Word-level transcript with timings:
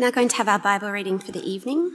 Now, 0.00 0.10
going 0.10 0.28
to 0.28 0.36
have 0.36 0.48
our 0.48 0.58
Bible 0.58 0.90
reading 0.90 1.18
for 1.18 1.30
the 1.30 1.46
evening. 1.46 1.92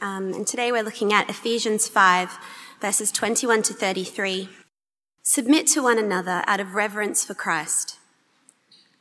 Um, 0.00 0.32
and 0.32 0.46
today 0.46 0.70
we're 0.70 0.84
looking 0.84 1.12
at 1.12 1.28
Ephesians 1.28 1.88
5, 1.88 2.38
verses 2.80 3.10
21 3.10 3.62
to 3.62 3.74
33. 3.74 4.48
Submit 5.24 5.66
to 5.66 5.82
one 5.82 5.98
another 5.98 6.44
out 6.46 6.60
of 6.60 6.76
reverence 6.76 7.24
for 7.24 7.34
Christ. 7.34 7.98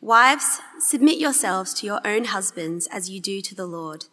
Wives, 0.01 0.59
submit 0.79 1.19
yourselves 1.19 1.71
to 1.75 1.85
your 1.85 2.01
own 2.03 2.25
husbands 2.25 2.87
as 2.87 3.11
you 3.11 3.21
do 3.21 3.41
to 3.41 3.53
the 3.53 3.67
Lord. 3.67 4.05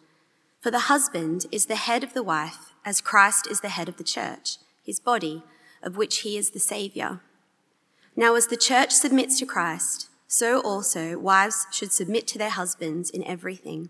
For 0.61 0.69
the 0.69 0.91
husband 0.93 1.47
is 1.51 1.65
the 1.65 1.77
head 1.77 2.03
of 2.03 2.13
the 2.13 2.21
wife, 2.21 2.71
as 2.85 3.01
Christ 3.01 3.47
is 3.49 3.61
the 3.61 3.69
head 3.69 3.89
of 3.89 3.97
the 3.97 4.03
church, 4.03 4.57
his 4.83 4.99
body, 4.99 5.41
of 5.81 5.97
which 5.97 6.19
he 6.19 6.37
is 6.37 6.51
the 6.51 6.59
Saviour. 6.59 7.19
Now, 8.15 8.35
as 8.35 8.45
the 8.45 8.57
church 8.57 8.91
submits 8.91 9.39
to 9.39 9.47
Christ, 9.47 10.07
so 10.27 10.59
also 10.61 11.17
wives 11.17 11.65
should 11.71 11.91
submit 11.91 12.27
to 12.27 12.37
their 12.37 12.51
husbands 12.51 13.09
in 13.09 13.23
everything. 13.23 13.89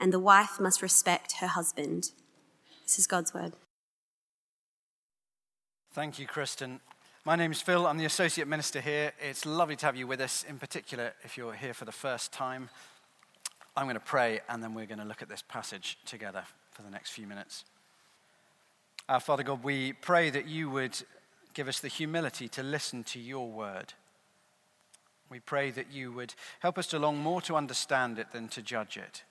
and 0.00 0.12
the 0.12 0.20
wife 0.20 0.60
must 0.60 0.82
respect 0.82 1.36
her 1.40 1.46
husband. 1.46 2.10
This 2.84 2.98
is 2.98 3.06
God's 3.06 3.32
word. 3.34 3.54
Thank 5.92 6.18
you, 6.18 6.26
Kristen. 6.26 6.80
My 7.24 7.36
name 7.36 7.50
is 7.50 7.60
Phil. 7.60 7.86
I'm 7.86 7.98
the 7.98 8.04
Associate 8.04 8.46
Minister 8.46 8.80
here. 8.80 9.12
It's 9.20 9.44
lovely 9.44 9.76
to 9.76 9.86
have 9.86 9.96
you 9.96 10.06
with 10.06 10.20
us, 10.20 10.44
in 10.48 10.58
particular, 10.58 11.12
if 11.24 11.36
you're 11.36 11.54
here 11.54 11.74
for 11.74 11.84
the 11.84 11.92
first 11.92 12.32
time. 12.32 12.68
I'm 13.76 13.86
going 13.86 13.94
to 13.94 14.00
pray 14.00 14.40
and 14.48 14.62
then 14.62 14.74
we're 14.74 14.86
going 14.86 15.00
to 15.00 15.04
look 15.04 15.22
at 15.22 15.28
this 15.28 15.42
passage 15.42 15.98
together 16.04 16.44
for 16.70 16.82
the 16.82 16.90
next 16.90 17.10
few 17.10 17.26
minutes. 17.26 17.64
Our 19.08 19.20
Father 19.20 19.42
God, 19.42 19.64
we 19.64 19.92
pray 19.92 20.30
that 20.30 20.46
you 20.46 20.70
would 20.70 20.96
give 21.54 21.68
us 21.68 21.80
the 21.80 21.88
humility 21.88 22.48
to 22.48 22.62
listen 22.62 23.02
to 23.04 23.18
your 23.18 23.50
word. 23.50 23.94
We 25.28 25.40
pray 25.40 25.70
that 25.72 25.90
you 25.90 26.12
would 26.12 26.34
help 26.60 26.78
us 26.78 26.86
to 26.88 26.98
long 26.98 27.18
more 27.18 27.40
to 27.42 27.56
understand 27.56 28.18
it 28.18 28.32
than 28.32 28.48
to 28.48 28.62
judge 28.62 28.96
it. 28.96 29.24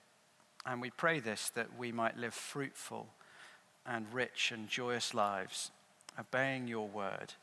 And 0.66 0.80
we 0.80 0.90
pray 0.90 1.20
this 1.20 1.50
that 1.50 1.78
we 1.78 1.92
might 1.92 2.16
live 2.18 2.34
fruitful 2.34 3.06
and 3.86 4.12
rich 4.12 4.50
and 4.52 4.68
joyous 4.68 5.14
lives, 5.14 5.70
obeying 6.18 6.66
your 6.66 6.88
word 6.88 7.34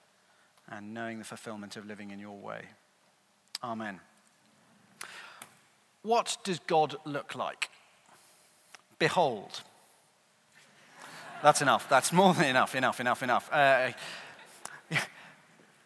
and 0.69 0.93
knowing 0.93 1.19
the 1.19 1.25
fulfillment 1.25 1.77
of 1.77 1.85
living 1.85 2.11
in 2.11 2.19
your 2.19 2.37
way. 2.37 2.65
Amen. 3.63 4.01
What 6.01 6.37
does 6.43 6.59
God 6.59 6.97
look 7.05 7.33
like? 7.33 7.69
Behold. 8.99 9.61
That's 11.41 11.61
enough. 11.61 11.87
That's 11.89 12.11
more 12.11 12.33
than 12.33 12.45
enough. 12.45 12.75
Enough, 12.75 12.99
enough, 12.99 13.23
enough. 13.23 13.49
Uh, 13.51 13.91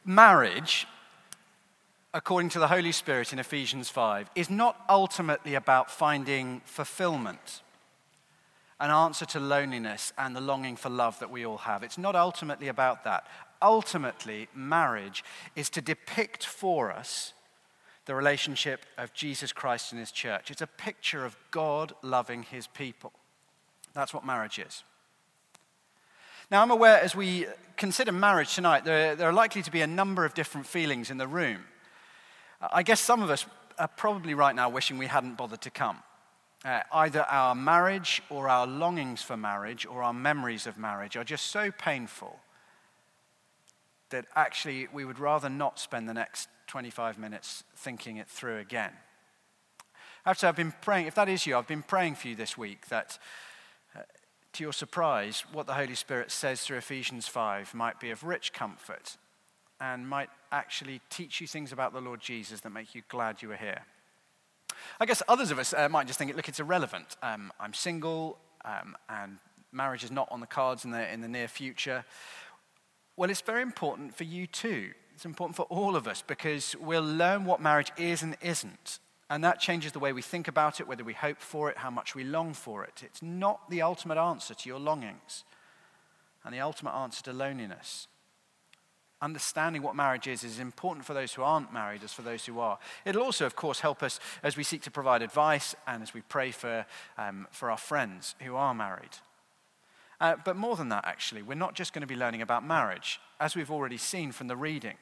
marriage 0.06 0.88
according 2.18 2.50
to 2.50 2.58
the 2.58 2.68
Holy 2.68 2.92
Spirit 2.92 3.32
in 3.32 3.38
Ephesians 3.38 3.90
5, 3.90 4.32
is 4.34 4.50
not 4.50 4.84
ultimately 4.90 5.54
about 5.54 5.92
finding 5.92 6.62
fulfillment, 6.66 7.62
an 8.80 8.90
answer 8.90 9.24
to 9.24 9.40
loneliness 9.40 10.12
and 10.18 10.36
the 10.36 10.42
longing 10.42 10.76
for 10.76 10.90
love 10.90 11.20
that 11.20 11.30
we 11.30 11.46
all 11.46 11.60
have. 11.60 11.84
It's 11.84 11.98
not 11.98 12.16
ultimately 12.16 12.70
about 12.70 13.04
that. 13.04 13.28
Ultimately, 13.62 14.48
marriage 14.56 15.24
is 15.56 15.70
to 15.70 15.80
depict 15.80 16.44
for 16.44 16.92
us 16.92 17.34
the 18.08 18.16
relationship 18.16 18.88
of 18.98 19.14
Jesus 19.14 19.54
Christ 19.54 19.92
and 19.92 20.00
his 20.00 20.12
church. 20.12 20.50
It's 20.50 20.64
a 20.64 20.68
picture 20.68 21.24
of 21.24 21.38
God 21.52 21.94
loving 22.02 22.42
his 22.42 22.66
people. 22.66 23.14
That's 23.94 24.14
what 24.14 24.26
marriage 24.26 24.58
is. 24.58 24.84
Now, 26.50 26.64
I'm 26.64 26.72
aware 26.72 27.00
as 27.00 27.16
we 27.16 27.46
consider 27.76 28.12
marriage 28.12 28.56
tonight, 28.56 28.86
there, 28.86 29.16
there, 29.16 29.30
are 29.30 29.34
likely 29.34 29.62
to 29.62 29.72
be 29.72 29.82
a 29.82 29.88
number 29.88 30.26
of 30.26 30.34
different 30.34 30.66
feelings 30.66 31.12
in 31.12 31.18
the 31.18 31.28
room. 31.28 31.60
I 32.60 32.84
guess 32.84 33.00
some 33.00 33.22
of 33.22 33.30
us 33.30 33.46
are 33.78 33.88
probably 33.88 34.34
right 34.34 34.56
now 34.56 34.70
wishing 34.70 34.98
we 34.98 35.08
hadn't 35.08 35.36
bothered 35.36 35.62
to 35.62 35.70
come. 35.70 36.00
Uh, 36.66 36.82
either 36.92 37.22
our 37.24 37.54
marriage 37.54 38.22
or 38.30 38.50
our 38.50 38.66
longings 38.66 39.22
for 39.22 39.38
marriage 39.38 39.86
or 39.86 40.02
our 40.02 40.14
memories 40.14 40.66
of 40.66 40.78
marriage 40.78 41.16
are 41.16 41.24
just 41.24 41.48
so 41.48 41.72
painful 41.72 42.40
that 44.10 44.26
actually 44.36 44.88
we 44.92 45.06
would 45.06 45.20
rather 45.20 45.50
not 45.50 45.80
spend 45.80 46.10
the 46.10 46.14
next 46.14 46.50
25 46.68 47.20
minutes 47.20 47.64
thinking 47.76 48.18
it 48.18 48.28
through 48.28 48.58
again. 48.58 48.92
After 50.26 50.48
I've 50.48 50.56
been 50.56 50.74
praying, 50.82 51.08
if 51.08 51.16
that 51.16 51.30
is 51.30 51.46
you, 51.46 51.56
I've 51.56 51.68
been 51.68 51.84
praying 51.84 52.16
for 52.16 52.28
you 52.28 52.36
this 52.36 52.58
week 52.58 52.88
that, 52.88 53.20
uh, 53.96 54.02
to 54.54 54.64
your 54.64 54.74
surprise, 54.74 55.44
what 55.54 55.68
the 55.68 55.74
Holy 55.74 55.96
Spirit 55.96 56.32
says 56.32 56.62
through 56.62 56.78
Ephesians 56.78 57.28
5 57.28 57.74
might 57.74 58.00
be 58.00 58.10
of 58.10 58.24
rich 58.24 58.52
comfort 58.52 59.18
and 59.80 60.08
might 60.08 60.30
actually 60.52 61.02
teach 61.10 61.42
you 61.42 61.48
things 61.48 61.72
about 61.72 61.94
the 61.94 62.02
Lord 62.02 62.20
Jesus 62.20 62.62
that 62.62 62.72
make 62.72 62.96
you 62.96 63.02
glad 63.10 63.42
you 63.42 63.50
were 63.50 63.56
here. 63.56 63.82
I 65.00 65.06
guess 65.06 65.22
others 65.28 65.52
of 65.52 65.60
us 65.60 65.74
uh, 65.74 65.90
might 65.90 66.08
just 66.08 66.20
think, 66.20 66.36
look, 66.36 66.50
it's 66.50 66.60
irrelevant. 66.60 67.16
Um, 67.22 67.52
I'm 67.60 67.74
single, 67.74 68.38
um, 68.66 68.96
and 69.10 69.38
marriage 69.72 70.04
is 70.04 70.12
not 70.12 70.28
on 70.32 70.40
the 70.40 70.48
cards 70.48 70.86
in 70.86 70.92
the, 70.92 71.12
in 71.12 71.22
the 71.22 71.28
near 71.28 71.48
future. 71.48 72.06
Well, 73.16 73.30
it's 73.30 73.42
very 73.42 73.62
important 73.62 74.16
for 74.16 74.24
you 74.24 74.48
too. 74.48 74.92
It's 75.14 75.26
important 75.26 75.56
for 75.56 75.64
all 75.64 75.96
of 75.96 76.08
us 76.08 76.24
because 76.26 76.76
we'll 76.80 77.02
learn 77.02 77.46
what 77.46 77.62
marriage 77.62 77.92
is 77.98 78.22
and 78.22 78.38
isn't. 78.42 79.00
And 79.30 79.44
that 79.44 79.60
changes 79.60 79.92
the 79.92 80.00
way 80.00 80.14
we 80.14 80.22
think 80.22 80.48
about 80.48 80.80
it, 80.80 80.88
whether 80.88 81.04
we 81.04 81.14
hope 81.14 81.40
for 81.40 81.70
it, 81.70 81.78
how 81.78 81.90
much 81.90 82.16
we 82.16 82.24
long 82.24 82.54
for 82.54 82.84
it. 82.84 83.02
It's 83.04 83.22
not 83.22 83.70
the 83.70 83.82
ultimate 83.82 84.18
answer 84.18 84.54
to 84.54 84.70
your 84.70 84.80
longings 84.80 85.44
and 86.46 86.54
the 86.54 86.60
ultimate 86.62 86.94
answer 86.94 87.24
to 87.24 87.34
loneliness 87.34 88.08
understanding 89.22 89.82
what 89.82 89.96
marriage 89.96 90.28
is 90.28 90.44
is 90.44 90.60
important 90.60 91.06
for 91.06 91.14
those 91.14 91.34
who 91.34 91.42
aren't 91.42 91.74
married 91.74 92.04
as 92.04 92.14
for 92.14 92.22
those 92.22 92.46
who 92.46 92.60
are. 92.60 92.78
It'll 93.06 93.24
also, 93.24 93.46
of 93.46 93.56
course, 93.56 93.80
help 93.80 94.04
us 94.04 94.20
as 94.44 94.56
we 94.56 94.64
seek 94.64 94.82
to 94.84 94.92
provide 94.92 95.22
advice 95.22 95.76
and 95.88 96.04
as 96.04 96.14
we 96.14 96.22
pray 96.22 96.52
for, 96.52 96.86
um, 97.18 97.48
for 97.52 97.72
our 97.72 97.78
friends 97.78 98.36
who 98.44 98.56
are 98.56 98.74
married. 98.74 99.18
Uh, 100.20 100.36
but 100.44 100.56
more 100.56 100.76
than 100.76 100.90
that, 100.90 101.06
actually, 101.06 101.42
we're 101.42 101.56
not 101.56 101.76
just 101.76 101.94
going 101.94 102.02
to 102.02 102.08
be 102.08 102.16
learning 102.16 102.42
about 102.42 102.66
marriage, 102.66 103.20
as 103.40 103.56
we've 103.56 103.72
already 103.72 103.98
seen 103.98 104.32
from 104.32 104.48
the 104.48 104.56
reading. 104.56 104.96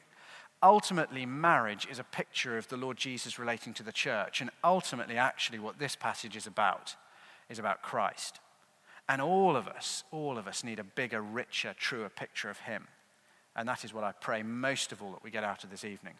Ultimately, 0.62 1.26
marriage 1.26 1.86
is 1.90 1.98
a 1.98 2.04
picture 2.04 2.58
of 2.58 2.68
the 2.68 2.76
Lord 2.76 2.96
Jesus 2.96 3.38
relating 3.38 3.74
to 3.74 3.82
the 3.82 3.92
church, 3.92 4.40
and 4.40 4.50
ultimately, 4.64 5.16
actually, 5.16 5.58
what 5.58 5.78
this 5.78 5.96
passage 5.96 6.36
is 6.36 6.46
about 6.46 6.96
is 7.48 7.58
about 7.58 7.82
Christ. 7.82 8.40
And 9.08 9.22
all 9.22 9.56
of 9.56 9.68
us, 9.68 10.04
all 10.10 10.36
of 10.36 10.48
us 10.48 10.64
need 10.64 10.78
a 10.78 10.84
bigger, 10.84 11.22
richer, 11.22 11.74
truer 11.78 12.08
picture 12.08 12.50
of 12.50 12.60
Him. 12.60 12.88
And 13.56 13.68
that 13.68 13.84
is 13.84 13.94
what 13.94 14.04
I 14.04 14.12
pray 14.12 14.42
most 14.42 14.92
of 14.92 15.02
all 15.02 15.10
that 15.12 15.24
we 15.24 15.30
get 15.30 15.42
out 15.42 15.64
of 15.64 15.70
this 15.70 15.84
evening. 15.84 16.14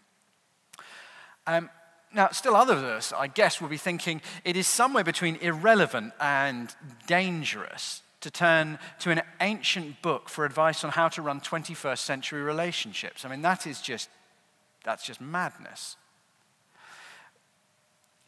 Um, 1.47 1.71
now, 2.13 2.29
still 2.31 2.57
others 2.57 2.79
of 2.79 2.85
us, 2.85 3.13
I 3.13 3.27
guess, 3.27 3.61
will 3.61 3.69
be 3.69 3.77
thinking 3.77 4.23
it 4.45 4.57
is 4.57 4.67
somewhere 4.67 5.05
between 5.05 5.37
irrelevant 5.37 6.15
and 6.19 6.75
dangerous 7.07 8.03
to 8.21 8.31
turn 8.31 8.79
to 9.01 9.11
an 9.11 9.23
ancient 9.41 10.01
book 10.03 10.29
for 10.29 10.45
advice 10.45 10.83
on 10.83 10.91
how 10.91 11.09
to 11.09 11.23
run 11.23 11.41
21st 11.41 11.99
century 11.99 12.43
relationships. 12.43 13.25
I 13.25 13.29
mean, 13.29 13.43
that 13.43 13.67
is 13.67 13.81
just, 13.81 14.09
that's 14.85 15.05
just 15.05 15.21
madness. 15.21 15.97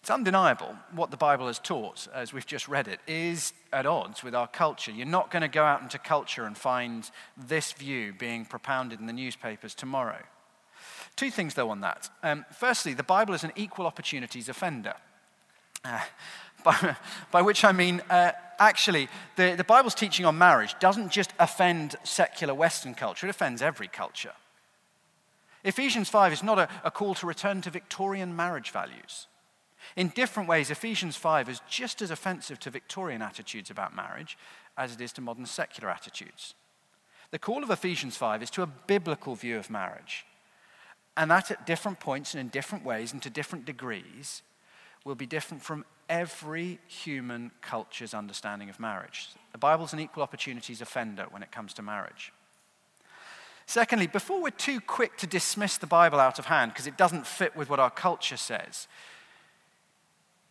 It's 0.00 0.10
undeniable 0.10 0.76
what 0.92 1.10
the 1.10 1.16
Bible 1.16 1.48
has 1.48 1.58
taught, 1.58 2.08
as 2.14 2.32
we've 2.32 2.46
just 2.46 2.68
read 2.68 2.88
it, 2.88 3.00
is 3.06 3.52
at 3.72 3.84
odds 3.84 4.22
with 4.22 4.34
our 4.34 4.46
culture. 4.46 4.92
You're 4.92 5.06
not 5.06 5.30
going 5.30 5.42
to 5.42 5.48
go 5.48 5.64
out 5.64 5.82
into 5.82 5.98
culture 5.98 6.44
and 6.44 6.56
find 6.56 7.10
this 7.36 7.72
view 7.72 8.14
being 8.16 8.44
propounded 8.44 9.00
in 9.00 9.06
the 9.06 9.12
newspapers 9.12 9.74
tomorrow. 9.74 10.22
Two 11.16 11.30
things, 11.30 11.54
though, 11.54 11.70
on 11.70 11.80
that. 11.80 12.08
Um, 12.22 12.44
firstly, 12.52 12.94
the 12.94 13.02
Bible 13.02 13.34
is 13.34 13.42
an 13.42 13.52
equal 13.56 13.86
opportunities 13.86 14.48
offender, 14.48 14.94
uh, 15.84 16.00
by, 16.64 16.96
by, 17.30 17.42
which 17.42 17.64
I 17.64 17.72
mean 17.72 18.00
uh, 18.08 18.32
actually, 18.58 19.08
the, 19.36 19.54
the 19.56 19.64
Bible's 19.64 19.94
teaching 19.94 20.26
on 20.26 20.38
marriage 20.38 20.74
doesn't 20.78 21.10
just 21.10 21.32
offend 21.38 21.96
secular 22.04 22.54
Western 22.54 22.94
culture, 22.94 23.26
it 23.26 23.30
offends 23.30 23.62
every 23.62 23.88
culture. 23.88 24.32
Ephesians 25.64 26.08
5 26.08 26.32
is 26.32 26.42
not 26.42 26.58
a, 26.58 26.68
a 26.84 26.90
call 26.90 27.14
to 27.16 27.26
return 27.26 27.60
to 27.62 27.70
Victorian 27.70 28.34
marriage 28.34 28.70
values. 28.70 29.26
In 29.96 30.08
different 30.08 30.48
ways, 30.48 30.70
Ephesians 30.70 31.16
5 31.16 31.48
is 31.48 31.60
just 31.68 32.02
as 32.02 32.10
offensive 32.10 32.58
to 32.60 32.70
Victorian 32.70 33.22
attitudes 33.22 33.70
about 33.70 33.94
marriage 33.94 34.36
as 34.76 34.94
it 34.94 35.00
is 35.00 35.12
to 35.14 35.20
modern 35.20 35.46
secular 35.46 35.90
attitudes. 35.90 36.54
The 37.30 37.38
call 37.38 37.62
of 37.62 37.70
Ephesians 37.70 38.16
5 38.16 38.42
is 38.42 38.50
to 38.50 38.62
a 38.62 38.66
biblical 38.66 39.34
view 39.34 39.58
of 39.58 39.70
marriage. 39.70 40.24
And 41.16 41.30
that 41.30 41.50
at 41.50 41.66
different 41.66 42.00
points 42.00 42.34
and 42.34 42.40
in 42.40 42.48
different 42.48 42.84
ways 42.84 43.12
and 43.12 43.20
to 43.22 43.30
different 43.30 43.64
degrees 43.64 44.42
will 45.04 45.14
be 45.14 45.26
different 45.26 45.62
from 45.62 45.84
every 46.08 46.78
human 46.86 47.50
culture's 47.60 48.14
understanding 48.14 48.70
of 48.70 48.80
marriage. 48.80 49.28
The 49.52 49.58
Bible's 49.58 49.92
an 49.92 50.00
equal 50.00 50.22
opportunities 50.22 50.80
offender 50.80 51.26
when 51.30 51.42
it 51.42 51.52
comes 51.52 51.74
to 51.74 51.82
marriage. 51.82 52.32
Secondly, 53.66 54.06
before 54.06 54.40
we're 54.40 54.50
too 54.50 54.80
quick 54.80 55.18
to 55.18 55.26
dismiss 55.26 55.76
the 55.76 55.86
Bible 55.86 56.20
out 56.20 56.38
of 56.38 56.46
hand 56.46 56.72
because 56.72 56.86
it 56.86 56.96
doesn't 56.96 57.26
fit 57.26 57.54
with 57.54 57.68
what 57.68 57.78
our 57.78 57.90
culture 57.90 58.38
says, 58.38 58.88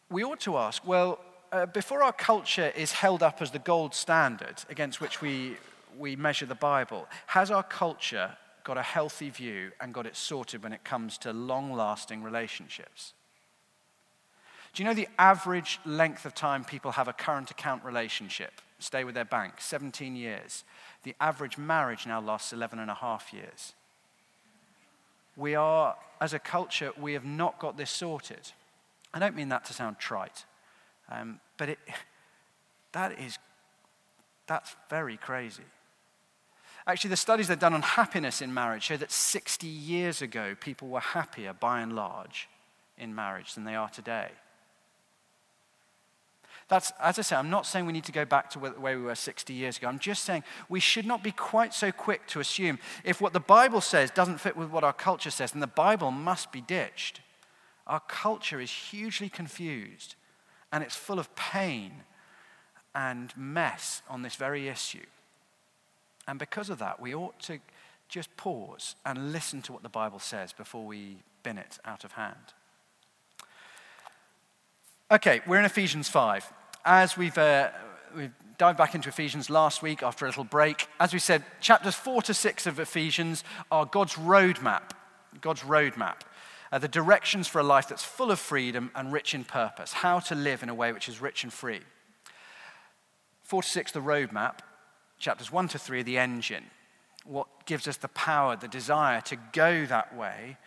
we 0.09 0.24
ought 0.24 0.39
to 0.42 0.57
ask 0.57 0.86
well, 0.86 1.19
uh, 1.51 1.65
before 1.65 2.04
our 2.04 2.13
culture 2.13 2.71
is 2.75 2.92
held 2.92 3.24
up 3.24 3.42
as 3.42 3.51
the 3.51 3.59
gold 3.59 3.94
standard 3.94 4.63
against 4.69 5.00
which 5.01 5.21
we, 5.21 5.56
we 5.98 6.15
measure 6.15 6.45
the 6.45 6.56
Bible, 6.56 7.07
has 7.27 7.51
our 7.51 7.63
culture 7.63 8.36
got 8.63 8.77
a 8.77 8.81
healthy 8.81 9.30
view 9.30 9.71
and 9.80 9.94
got 9.94 10.06
it 10.06 10.15
sorted 10.15 10.62
when 10.62 10.74
it 10.74 10.83
comes 10.83 11.18
to 11.19 11.31
long 11.31 11.71
lasting 11.71 12.21
relationships? 12.21 13.13
Do 14.74 14.83
you 14.83 14.89
know 14.89 14.94
the 14.94 15.07
average 15.18 15.80
length 15.86 16.25
of 16.25 16.36
time 16.36 16.63
people 16.63 16.92
have 16.92 17.07
a 17.07 17.13
current 17.13 17.50
account 17.50 17.83
relationship, 17.83 18.51
stay 18.80 19.03
with 19.03 19.15
their 19.15 19.25
bank? 19.25 19.56
17 19.60 20.15
years. 20.15 20.63
The 21.03 21.15
average 21.19 21.57
marriage 21.57 22.06
now 22.06 22.19
lasts 22.19 22.53
11 22.53 22.80
and 22.80 22.92
a 22.92 22.95
half 22.95 23.33
years. 23.33 23.74
We 25.36 25.56
are, 25.56 25.95
as 26.19 26.33
a 26.33 26.39
culture, 26.39 26.92
we 27.00 27.13
have 27.13 27.25
not 27.25 27.60
got 27.60 27.77
this 27.77 27.89
sorted. 27.89 28.51
I 29.13 29.19
don't 29.19 29.36
mean 29.36 29.50
that 29.50 29.65
to 29.65 29.74
sound 29.74 30.00
trite, 30.00 30.45
um, 31.09 31.39
but 31.57 31.69
it, 31.69 31.80
that 32.92 33.19
is, 33.19 33.38
that's 34.48 34.75
very 34.89 35.18
crazy. 35.18 35.63
Actually, 36.86 37.09
the 37.09 37.18
studies 37.18 37.50
they've 37.50 37.59
done 37.59 37.74
on 37.74 37.81
happiness 37.81 38.42
in 38.42 38.54
marriage 38.54 38.83
show 38.83 38.95
that 38.95 39.12
60 39.12 39.68
years 39.68 40.21
ago, 40.21 40.56
people 40.59 40.88
were 40.88 41.01
happier 41.01 41.51
by 41.51 41.81
and 41.81 41.94
large 41.94 42.48
in 42.98 43.13
marriage 43.13 43.56
than 43.56 43.65
they 43.65 43.75
are 43.75 43.89
today. 43.89 44.30
That's, 46.69 46.92
as 47.01 47.18
I 47.18 47.21
say, 47.21 47.36
I'm 47.36 47.50
not 47.50 47.65
saying 47.65 47.86
we 47.86 47.94
need 47.94 48.03
to 48.06 48.12
go 48.12 48.25
back 48.25 48.50
to 48.51 48.60
the 48.60 48.80
way 48.80 48.95
we 48.95 49.01
were 49.01 49.15
60 49.15 49.53
years 49.53 49.77
ago. 49.77 49.88
I'm 49.88 50.00
just 50.00 50.24
saying 50.24 50.44
we 50.68 50.81
should 50.81 51.06
not 51.06 51.24
be 51.24 51.31
quite 51.31 51.74
so 51.74 51.92
quick 51.92 52.27
to 52.27 52.39
assume 52.39 52.80
if 53.06 53.21
what 53.21 53.33
the 53.33 53.39
Bible 53.39 53.80
says 53.80 54.12
doesn't 54.12 54.39
fit 54.39 54.57
with 54.57 54.69
what 54.69 54.83
our 54.83 54.94
culture 54.94 55.30
says, 55.30 55.51
then 55.51 55.62
the 55.62 55.68
Bible 55.68 56.12
must 56.12 56.51
be 56.51 56.60
ditched. 56.60 57.21
Our 57.88 58.01
culture 58.01 58.60
is 58.60 58.69
hugely 58.69 59.30
confused 59.30 60.16
and 60.72 60.84
it's 60.84 60.95
full 60.95 61.19
of 61.19 61.34
pain 61.36 62.04
and 62.94 63.34
mess 63.38 64.01
on 64.10 64.22
this 64.22 64.36
very 64.36 64.68
issue. 64.68 65.06
And 66.28 66.38
because 66.38 66.69
of 66.69 66.80
that, 66.80 67.00
we 67.00 67.16
ought 67.16 67.39
to 67.42 67.60
just 68.10 68.36
pause 68.38 68.95
and 69.06 69.31
listen 69.31 69.62
to 69.63 69.74
what 69.74 69.84
the 69.84 69.89
Bible 69.89 70.19
says 70.19 70.54
before 70.54 70.86
we 70.86 71.18
bin 71.44 71.57
it 71.57 71.80
out 71.86 72.04
of 72.04 72.13
hand. 72.13 72.36
Okay, 75.10 75.42
we're 75.48 75.60
in 75.60 75.66
Ephesians 75.66 76.10
5. 76.10 76.51
As 76.84 77.18
we've, 77.18 77.38
uh, 77.38 77.69
we've 78.16 78.34
dived 78.57 78.78
back 78.78 78.95
into 78.95 79.07
Ephesians 79.07 79.50
last 79.50 79.81
week 79.81 80.04
after 80.04 80.25
a 80.25 80.30
little 80.30 80.44
break, 80.44 80.88
as 81.00 81.13
we 81.13 81.19
said, 81.19 81.44
chapters 81.62 81.95
4 81.95 82.24
to 82.24 82.34
6 82.34 82.68
of 82.68 82.80
Ephesians 82.80 83.44
are 83.72 83.86
God's 83.86 84.16
roadmap. 84.16 84.92
God's 85.39 85.62
roadmap. 85.62 86.22
Uh, 86.72 86.78
the 86.78 86.88
directions 86.88 87.48
for 87.48 87.60
a 87.60 87.64
life 87.64 87.88
that's 87.88 88.04
full 88.04 88.31
of 88.31 88.40
freedom 88.40 88.92
and 88.96 89.14
rich 89.14 89.34
in 89.34 89.44
purpose. 89.44 89.94
How 89.94 90.19
to 90.19 90.36
live 90.36 90.64
in 90.64 90.69
a 90.69 90.75
way 90.75 90.92
which 90.92 91.08
is 91.08 91.22
rich 91.22 91.44
and 91.44 91.54
free. 91.54 91.81
4 93.44 93.62
to 93.62 93.68
6, 93.68 93.92
the 93.94 94.02
roadmap. 94.02 94.60
Chapters 95.19 95.52
1 95.52 95.69
to 95.69 95.80
3, 95.80 96.04
the 96.04 96.18
engine. 96.18 96.66
What 97.25 97.66
gives 97.66 97.88
us 97.88 97.98
the 97.98 98.10
power, 98.10 98.56
the 98.56 98.68
desire 98.68 99.22
to 99.22 99.38
go 99.54 99.86
that 99.86 100.16
way 100.16 100.58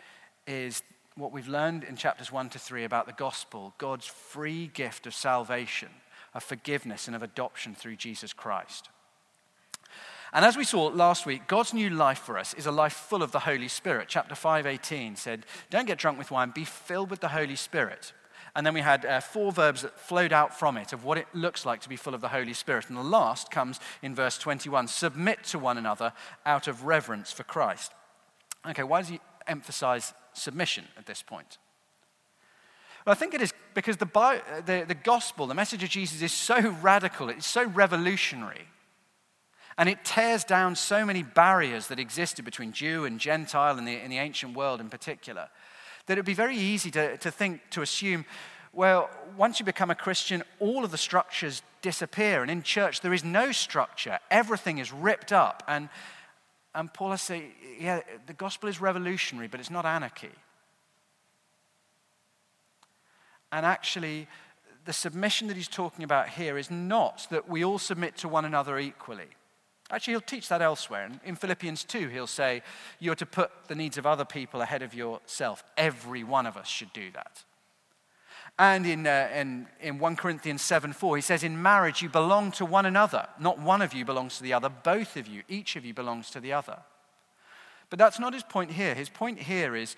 is 0.47 0.83
what 1.15 1.31
we've 1.31 1.47
learned 1.47 1.83
in 1.83 1.95
chapters 1.95 2.31
1 2.31 2.49
to 2.49 2.59
3 2.59 2.83
about 2.83 3.05
the 3.05 3.13
gospel, 3.13 3.73
God's 3.77 4.05
free 4.05 4.67
gift 4.67 5.05
of 5.05 5.13
salvation, 5.13 5.89
of 6.33 6.43
forgiveness, 6.43 7.07
and 7.07 7.15
of 7.15 7.23
adoption 7.23 7.75
through 7.75 7.95
Jesus 7.95 8.33
Christ. 8.33 8.89
And 10.33 10.45
as 10.45 10.55
we 10.55 10.63
saw 10.63 10.85
last 10.87 11.25
week, 11.25 11.47
God's 11.47 11.73
new 11.73 11.89
life 11.89 12.19
for 12.19 12.37
us 12.37 12.53
is 12.53 12.65
a 12.65 12.71
life 12.71 12.93
full 12.93 13.21
of 13.21 13.31
the 13.31 13.39
Holy 13.39 13.67
Spirit. 13.67 14.07
Chapter 14.07 14.35
5:18 14.35 15.17
said, 15.17 15.45
"Don't 15.69 15.85
get 15.85 15.97
drunk 15.97 16.17
with 16.17 16.31
wine, 16.31 16.51
be 16.51 16.63
filled 16.63 17.09
with 17.09 17.19
the 17.19 17.29
Holy 17.29 17.55
Spirit." 17.55 18.13
And 18.55 18.65
then 18.65 18.73
we 18.73 18.81
had 18.81 19.05
uh, 19.05 19.21
four 19.21 19.51
verbs 19.51 19.81
that 19.81 19.97
flowed 19.97 20.33
out 20.33 20.57
from 20.57 20.77
it 20.77 20.91
of 20.91 21.05
what 21.05 21.17
it 21.17 21.27
looks 21.33 21.65
like 21.65 21.79
to 21.81 21.89
be 21.89 21.95
full 21.95 22.13
of 22.13 22.21
the 22.21 22.29
Holy 22.29 22.53
Spirit. 22.53 22.89
And 22.89 22.97
the 22.97 23.03
last 23.03 23.49
comes 23.49 23.79
in 24.01 24.13
verse 24.13 24.37
21 24.37 24.87
submit 24.87 25.43
to 25.45 25.59
one 25.59 25.77
another 25.77 26.13
out 26.45 26.67
of 26.67 26.85
reverence 26.85 27.31
for 27.31 27.43
Christ. 27.43 27.93
Okay, 28.67 28.83
why 28.83 28.99
does 28.99 29.09
he 29.09 29.21
emphasize 29.47 30.13
submission 30.33 30.85
at 30.97 31.05
this 31.05 31.21
point? 31.21 31.57
Well, 33.05 33.13
I 33.13 33.15
think 33.15 33.33
it 33.33 33.41
is 33.41 33.53
because 33.73 33.97
the, 33.97 34.05
the, 34.65 34.85
the 34.87 34.95
gospel, 34.95 35.47
the 35.47 35.55
message 35.55 35.83
of 35.83 35.89
Jesus, 35.89 36.21
is 36.21 36.33
so 36.33 36.69
radical, 36.81 37.29
it's 37.29 37.47
so 37.47 37.65
revolutionary, 37.65 38.67
and 39.77 39.89
it 39.89 40.03
tears 40.03 40.43
down 40.43 40.75
so 40.75 41.05
many 41.05 41.23
barriers 41.23 41.87
that 41.87 41.99
existed 41.99 42.45
between 42.45 42.71
Jew 42.71 43.05
and 43.05 43.19
Gentile 43.19 43.77
in 43.77 43.85
the, 43.85 43.97
in 43.97 44.09
the 44.09 44.17
ancient 44.17 44.55
world 44.55 44.79
in 44.79 44.89
particular, 44.89 45.49
that 46.05 46.17
it 46.17 46.19
would 46.19 46.25
be 46.25 46.33
very 46.33 46.57
easy 46.57 46.91
to, 46.91 47.17
to 47.17 47.31
think, 47.31 47.61
to 47.71 47.81
assume, 47.81 48.25
well, 48.73 49.09
once 49.37 49.59
you 49.59 49.65
become 49.65 49.91
a 49.91 49.95
Christian, 49.95 50.43
all 50.59 50.83
of 50.83 50.91
the 50.91 50.97
structures 50.97 51.61
disappear. 51.81 52.41
And 52.41 52.51
in 52.51 52.63
church, 52.63 53.01
there 53.01 53.13
is 53.13 53.23
no 53.23 53.51
structure, 53.51 54.19
everything 54.29 54.77
is 54.77 54.91
ripped 54.91 55.31
up. 55.31 55.63
And 55.67 55.89
and 56.73 56.93
Paul 56.93 57.11
has 57.11 57.21
said, 57.21 57.43
yeah, 57.79 58.01
the 58.27 58.33
gospel 58.33 58.69
is 58.69 58.79
revolutionary, 58.79 59.47
but 59.47 59.59
it's 59.59 59.69
not 59.69 59.85
anarchy. 59.85 60.31
And 63.51 63.65
actually, 63.65 64.27
the 64.85 64.93
submission 64.93 65.49
that 65.49 65.57
he's 65.57 65.67
talking 65.67 66.05
about 66.05 66.29
here 66.29 66.57
is 66.57 66.71
not 66.71 67.27
that 67.29 67.49
we 67.49 67.65
all 67.65 67.79
submit 67.79 68.15
to 68.17 68.29
one 68.29 68.45
another 68.45 68.79
equally. 68.79 69.27
Actually, 69.91 70.13
he'll 70.13 70.21
teach 70.21 70.47
that 70.47 70.61
elsewhere. 70.61 71.03
And 71.03 71.19
In 71.23 71.35
Philippians 71.35 71.83
2, 71.83 72.07
he'll 72.07 72.27
say, 72.27 72.63
You're 72.99 73.15
to 73.15 73.25
put 73.25 73.51
the 73.67 73.75
needs 73.75 73.97
of 73.97 74.05
other 74.05 74.25
people 74.25 74.61
ahead 74.61 74.81
of 74.81 74.93
yourself. 74.93 75.63
Every 75.77 76.23
one 76.23 76.45
of 76.45 76.55
us 76.57 76.67
should 76.67 76.93
do 76.93 77.11
that. 77.11 77.43
And 78.57 78.85
in, 78.85 79.07
uh, 79.07 79.29
in, 79.33 79.67
in 79.81 79.99
1 79.99 80.15
Corinthians 80.15 80.61
7 80.61 80.93
4, 80.93 81.15
he 81.17 81.21
says, 81.21 81.43
In 81.43 81.61
marriage, 81.61 82.01
you 82.01 82.09
belong 82.09 82.51
to 82.53 82.65
one 82.65 82.85
another. 82.85 83.27
Not 83.39 83.59
one 83.59 83.81
of 83.81 83.93
you 83.93 84.05
belongs 84.05 84.37
to 84.37 84.43
the 84.43 84.53
other, 84.53 84.69
both 84.69 85.17
of 85.17 85.27
you, 85.27 85.43
each 85.49 85.75
of 85.75 85.85
you 85.85 85.93
belongs 85.93 86.29
to 86.31 86.39
the 86.39 86.53
other. 86.53 86.79
But 87.89 87.99
that's 87.99 88.19
not 88.19 88.33
his 88.33 88.43
point 88.43 88.71
here. 88.71 88.95
His 88.95 89.09
point 89.09 89.39
here 89.39 89.75
is 89.75 89.97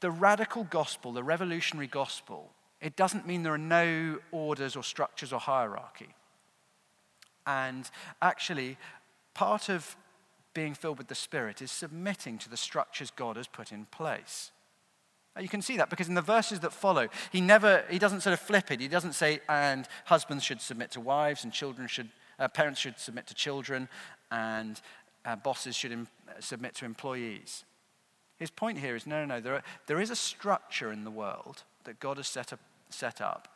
the 0.00 0.10
radical 0.10 0.64
gospel, 0.64 1.12
the 1.12 1.22
revolutionary 1.22 1.86
gospel, 1.86 2.50
it 2.80 2.96
doesn't 2.96 3.28
mean 3.28 3.44
there 3.44 3.54
are 3.54 3.58
no 3.58 4.18
orders 4.32 4.74
or 4.74 4.82
structures 4.82 5.32
or 5.32 5.38
hierarchy. 5.38 6.08
And 7.46 7.88
actually, 8.20 8.76
part 9.34 9.68
of 9.68 9.96
being 10.54 10.74
filled 10.74 10.98
with 10.98 11.08
the 11.08 11.14
Spirit 11.14 11.62
is 11.62 11.70
submitting 11.70 12.38
to 12.38 12.50
the 12.50 12.56
structures 12.56 13.10
God 13.10 13.36
has 13.36 13.46
put 13.46 13.72
in 13.72 13.86
place. 13.86 14.50
You 15.40 15.48
can 15.48 15.62
see 15.62 15.78
that 15.78 15.88
because 15.88 16.08
in 16.08 16.14
the 16.14 16.20
verses 16.20 16.60
that 16.60 16.74
follow, 16.74 17.08
he 17.30 17.40
never, 17.40 17.84
he 17.88 17.98
doesn't 17.98 18.20
sort 18.20 18.34
of 18.34 18.40
flip 18.40 18.70
it. 18.70 18.80
He 18.80 18.88
doesn't 18.88 19.14
say, 19.14 19.40
and 19.48 19.88
husbands 20.04 20.44
should 20.44 20.60
submit 20.60 20.90
to 20.90 21.00
wives, 21.00 21.42
and 21.42 21.52
children 21.52 21.88
should, 21.88 22.10
uh, 22.38 22.48
parents 22.48 22.80
should 22.80 22.98
submit 22.98 23.26
to 23.28 23.34
children, 23.34 23.88
and 24.30 24.80
uh, 25.24 25.36
bosses 25.36 25.74
should 25.74 25.92
Im- 25.92 26.08
submit 26.40 26.74
to 26.76 26.84
employees. 26.84 27.64
His 28.38 28.50
point 28.50 28.78
here 28.78 28.94
is 28.94 29.06
no, 29.06 29.24
no, 29.24 29.36
no. 29.36 29.40
There, 29.40 29.54
are, 29.54 29.62
there 29.86 30.00
is 30.00 30.10
a 30.10 30.16
structure 30.16 30.92
in 30.92 31.04
the 31.04 31.10
world 31.10 31.62
that 31.84 31.98
God 31.98 32.18
has 32.18 32.28
set 32.28 32.52
up, 32.52 32.60
set 32.90 33.22
up 33.22 33.48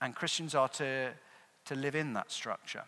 and 0.00 0.14
Christians 0.14 0.54
are 0.54 0.68
to, 0.68 1.10
to 1.66 1.74
live 1.74 1.94
in 1.94 2.14
that 2.14 2.30
structure. 2.30 2.84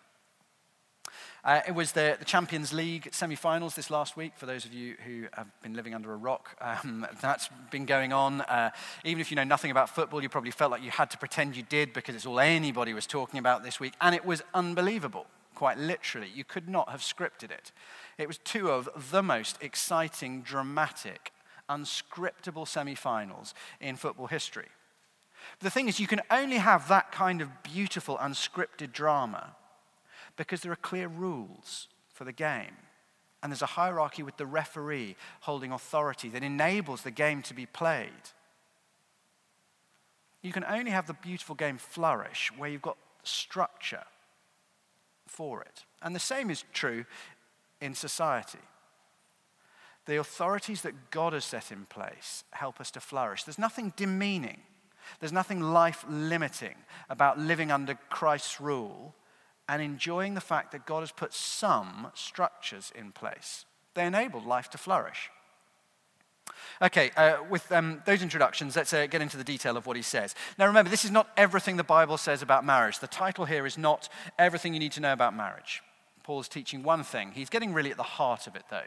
Uh, 1.45 1.59
it 1.67 1.75
was 1.75 1.91
the, 1.91 2.15
the 2.19 2.23
Champions 2.23 2.71
League 2.71 3.09
semi 3.11 3.35
finals 3.35 3.75
this 3.75 3.89
last 3.89 4.15
week, 4.15 4.31
for 4.37 4.45
those 4.45 4.63
of 4.63 4.73
you 4.73 4.95
who 5.05 5.25
have 5.33 5.47
been 5.61 5.73
living 5.73 5.93
under 5.93 6.13
a 6.13 6.15
rock. 6.15 6.55
Um, 6.61 7.05
that's 7.21 7.49
been 7.69 7.85
going 7.85 8.13
on. 8.13 8.41
Uh, 8.41 8.69
even 9.03 9.19
if 9.19 9.29
you 9.29 9.35
know 9.35 9.43
nothing 9.43 9.69
about 9.69 9.89
football, 9.89 10.23
you 10.23 10.29
probably 10.29 10.51
felt 10.51 10.71
like 10.71 10.81
you 10.81 10.91
had 10.91 11.11
to 11.11 11.17
pretend 11.17 11.57
you 11.57 11.63
did 11.63 11.91
because 11.91 12.15
it's 12.15 12.25
all 12.25 12.39
anybody 12.39 12.93
was 12.93 13.05
talking 13.05 13.39
about 13.39 13.61
this 13.61 13.77
week. 13.77 13.93
And 13.99 14.15
it 14.15 14.23
was 14.23 14.41
unbelievable, 14.53 15.25
quite 15.53 15.77
literally. 15.77 16.29
You 16.33 16.45
could 16.45 16.69
not 16.69 16.87
have 16.89 17.01
scripted 17.01 17.51
it. 17.51 17.73
It 18.17 18.29
was 18.29 18.37
two 18.37 18.71
of 18.71 18.87
the 19.11 19.21
most 19.21 19.57
exciting, 19.61 20.43
dramatic, 20.43 21.33
unscriptable 21.69 22.65
semi 22.65 22.95
finals 22.95 23.53
in 23.81 23.97
football 23.97 24.27
history. 24.27 24.69
The 25.59 25.69
thing 25.69 25.89
is, 25.89 25.99
you 25.99 26.07
can 26.07 26.21
only 26.31 26.57
have 26.57 26.87
that 26.87 27.11
kind 27.11 27.41
of 27.41 27.49
beautiful, 27.63 28.17
unscripted 28.17 28.93
drama 28.93 29.57
because 30.35 30.61
there 30.61 30.71
are 30.71 30.77
clear 30.77 31.07
rules 31.07 31.87
for 32.13 32.23
the 32.23 32.31
game. 32.31 32.75
And 33.41 33.51
there's 33.51 33.61
a 33.61 33.67
hierarchy 33.67 34.23
with 34.23 34.37
the 34.37 34.45
referee 34.45 35.15
holding 35.41 35.71
authority 35.71 36.29
that 36.29 36.43
enables 36.43 37.01
the 37.01 37.11
game 37.11 37.41
to 37.43 37.53
be 37.53 37.65
played. 37.65 38.09
You 40.41 40.51
can 40.51 40.63
only 40.65 40.91
have 40.91 41.07
the 41.07 41.13
beautiful 41.13 41.55
game 41.55 41.77
flourish 41.77 42.51
where 42.57 42.69
you've 42.69 42.81
got 42.81 42.97
structure 43.23 44.03
for 45.27 45.61
it. 45.61 45.83
And 46.01 46.15
the 46.15 46.19
same 46.19 46.49
is 46.49 46.63
true 46.73 47.05
in 47.81 47.95
society. 47.95 48.59
The 50.05 50.19
authorities 50.19 50.81
that 50.81 51.11
God 51.11 51.33
has 51.33 51.45
set 51.45 51.71
in 51.71 51.85
place 51.85 52.43
help 52.51 52.81
us 52.81 52.91
to 52.91 52.99
flourish. 52.99 53.43
There's 53.43 53.59
nothing 53.59 53.93
demeaning 53.95 54.59
there's 55.19 55.31
nothing 55.31 55.61
life 55.61 56.05
limiting 56.09 56.75
about 57.09 57.39
living 57.39 57.71
under 57.71 57.95
Christ's 58.09 58.59
rule 58.59 59.13
and 59.67 59.81
enjoying 59.81 60.33
the 60.33 60.41
fact 60.41 60.71
that 60.71 60.85
God 60.85 61.01
has 61.01 61.11
put 61.11 61.33
some 61.33 62.11
structures 62.13 62.91
in 62.95 63.11
place. 63.11 63.65
They 63.93 64.05
enable 64.05 64.41
life 64.41 64.69
to 64.71 64.77
flourish. 64.77 65.29
Okay, 66.81 67.11
uh, 67.15 67.37
with 67.49 67.71
um, 67.71 68.01
those 68.05 68.21
introductions, 68.21 68.75
let's 68.75 68.93
uh, 68.93 69.07
get 69.07 69.21
into 69.21 69.37
the 69.37 69.43
detail 69.43 69.77
of 69.77 69.85
what 69.85 69.95
he 69.95 70.01
says. 70.01 70.35
Now, 70.57 70.67
remember, 70.67 70.89
this 70.89 71.05
is 71.05 71.11
not 71.11 71.29
everything 71.37 71.77
the 71.77 71.83
Bible 71.83 72.17
says 72.17 72.41
about 72.41 72.65
marriage. 72.65 72.99
The 72.99 73.07
title 73.07 73.45
here 73.45 73.65
is 73.65 73.77
not 73.77 74.09
everything 74.37 74.73
you 74.73 74.79
need 74.79 74.91
to 74.93 74.99
know 74.99 75.13
about 75.13 75.35
marriage. 75.35 75.81
Paul's 76.23 76.47
teaching 76.47 76.83
one 76.83 77.03
thing. 77.03 77.31
He's 77.33 77.49
getting 77.49 77.73
really 77.73 77.91
at 77.91 77.97
the 77.97 78.03
heart 78.03 78.47
of 78.47 78.55
it, 78.55 78.63
though. 78.69 78.81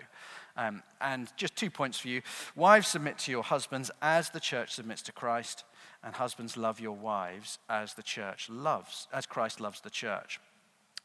Um, 0.57 0.83
and 1.01 1.31
just 1.37 1.55
two 1.55 1.71
points 1.71 1.99
for 1.99 2.09
you. 2.09 2.23
Wives, 2.55 2.89
submit 2.89 3.19
to 3.19 3.31
your 3.31 3.43
husbands 3.43 3.91
as 4.01 4.31
the 4.31 4.41
church 4.41 4.75
submits 4.75 5.03
to 5.03 5.13
Christ 5.13 5.65
and 6.03 6.15
husbands 6.15 6.57
love 6.57 6.81
your 6.81 6.97
wives 6.97 7.59
as 7.69 7.95
the 7.95 8.03
church 8.03 8.49
loves, 8.49 9.07
as 9.13 9.27
Christ 9.27 9.61
loves 9.61 9.81
the 9.81 9.91
church. 9.91 10.41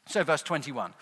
So, 0.06 0.24
verse 0.24 0.42
21 0.42 0.94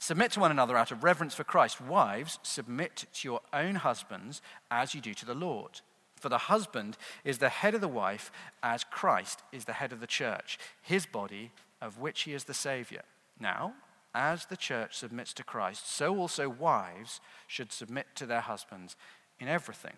Submit 0.00 0.32
to 0.32 0.40
one 0.40 0.50
another 0.50 0.76
out 0.76 0.92
of 0.92 1.02
reverence 1.02 1.34
for 1.34 1.44
Christ. 1.44 1.80
Wives, 1.80 2.38
submit 2.42 3.06
to 3.14 3.28
your 3.28 3.40
own 3.52 3.76
husbands 3.76 4.42
as 4.70 4.94
you 4.94 5.00
do 5.00 5.14
to 5.14 5.26
the 5.26 5.34
Lord. 5.34 5.80
For 6.16 6.28
the 6.28 6.38
husband 6.38 6.96
is 7.24 7.38
the 7.38 7.48
head 7.48 7.74
of 7.74 7.80
the 7.80 7.88
wife, 7.88 8.30
as 8.62 8.84
Christ 8.84 9.42
is 9.52 9.64
the 9.64 9.72
head 9.74 9.92
of 9.92 10.00
the 10.00 10.06
church, 10.06 10.58
his 10.82 11.06
body, 11.06 11.52
of 11.80 11.98
which 11.98 12.22
he 12.22 12.34
is 12.34 12.44
the 12.44 12.54
Savior. 12.54 13.02
Now, 13.40 13.74
as 14.14 14.46
the 14.46 14.56
church 14.56 14.96
submits 14.96 15.32
to 15.34 15.44
Christ, 15.44 15.90
so 15.92 16.16
also 16.16 16.48
wives 16.48 17.20
should 17.46 17.72
submit 17.72 18.06
to 18.16 18.26
their 18.26 18.40
husbands 18.40 18.96
in 19.38 19.48
everything. 19.48 19.94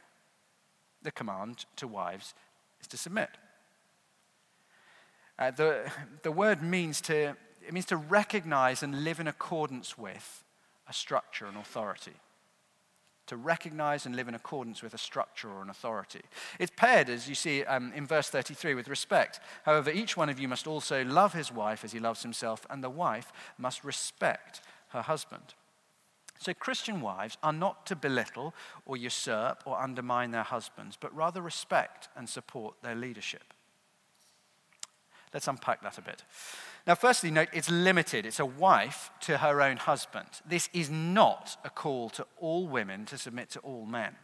The 1.02 1.10
command 1.10 1.64
to 1.76 1.88
wives 1.88 2.34
is 2.80 2.86
to 2.88 2.96
submit. 2.96 3.30
Uh, 5.38 5.50
the, 5.50 5.90
the 6.22 6.32
word 6.32 6.62
means 6.62 7.00
to, 7.02 7.34
it 7.70 7.72
means 7.72 7.86
to 7.86 7.96
recognize 7.96 8.82
and 8.82 9.04
live 9.04 9.20
in 9.20 9.28
accordance 9.28 9.96
with 9.96 10.42
a 10.88 10.92
structure 10.92 11.46
and 11.46 11.56
authority. 11.56 12.14
To 13.28 13.36
recognize 13.36 14.06
and 14.06 14.16
live 14.16 14.26
in 14.26 14.34
accordance 14.34 14.82
with 14.82 14.92
a 14.92 14.98
structure 14.98 15.48
or 15.48 15.62
an 15.62 15.70
authority. 15.70 16.22
It's 16.58 16.72
paired, 16.74 17.08
as 17.08 17.28
you 17.28 17.36
see 17.36 17.62
um, 17.62 17.92
in 17.94 18.08
verse 18.08 18.28
33, 18.28 18.74
with 18.74 18.88
respect. 18.88 19.38
However, 19.62 19.88
each 19.88 20.16
one 20.16 20.28
of 20.28 20.40
you 20.40 20.48
must 20.48 20.66
also 20.66 21.04
love 21.04 21.32
his 21.32 21.52
wife 21.52 21.84
as 21.84 21.92
he 21.92 22.00
loves 22.00 22.24
himself, 22.24 22.66
and 22.68 22.82
the 22.82 22.90
wife 22.90 23.32
must 23.56 23.84
respect 23.84 24.62
her 24.88 25.02
husband. 25.02 25.54
So, 26.40 26.52
Christian 26.52 27.00
wives 27.00 27.38
are 27.40 27.52
not 27.52 27.86
to 27.86 27.94
belittle 27.94 28.52
or 28.84 28.96
usurp 28.96 29.62
or 29.64 29.80
undermine 29.80 30.32
their 30.32 30.42
husbands, 30.42 30.98
but 31.00 31.14
rather 31.14 31.40
respect 31.40 32.08
and 32.16 32.28
support 32.28 32.74
their 32.82 32.96
leadership. 32.96 33.54
Let's 35.32 35.48
unpack 35.48 35.82
that 35.82 35.98
a 35.98 36.02
bit. 36.02 36.24
Now, 36.86 36.94
firstly, 36.94 37.30
note 37.30 37.48
it's 37.52 37.70
limited. 37.70 38.26
It's 38.26 38.40
a 38.40 38.46
wife 38.46 39.10
to 39.20 39.38
her 39.38 39.62
own 39.62 39.76
husband. 39.76 40.26
This 40.46 40.68
is 40.72 40.90
not 40.90 41.56
a 41.64 41.70
call 41.70 42.10
to 42.10 42.26
all 42.38 42.66
women 42.66 43.04
to 43.06 43.18
submit 43.18 43.50
to 43.50 43.60
all 43.60 43.86
men. 43.86 44.16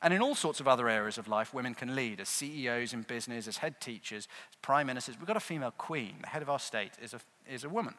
And 0.00 0.14
in 0.14 0.22
all 0.22 0.36
sorts 0.36 0.60
of 0.60 0.68
other 0.68 0.88
areas 0.88 1.18
of 1.18 1.26
life, 1.26 1.52
women 1.52 1.74
can 1.74 1.96
lead 1.96 2.20
as 2.20 2.28
CEOs 2.28 2.92
in 2.92 3.02
business, 3.02 3.48
as 3.48 3.58
head 3.58 3.80
teachers, 3.80 4.28
as 4.50 4.56
prime 4.62 4.86
ministers. 4.86 5.18
We've 5.18 5.26
got 5.26 5.36
a 5.36 5.40
female 5.40 5.72
queen. 5.76 6.16
The 6.20 6.28
head 6.28 6.42
of 6.42 6.48
our 6.48 6.60
state 6.60 6.92
is 7.02 7.14
a, 7.14 7.20
is 7.50 7.64
a 7.64 7.68
woman. 7.68 7.94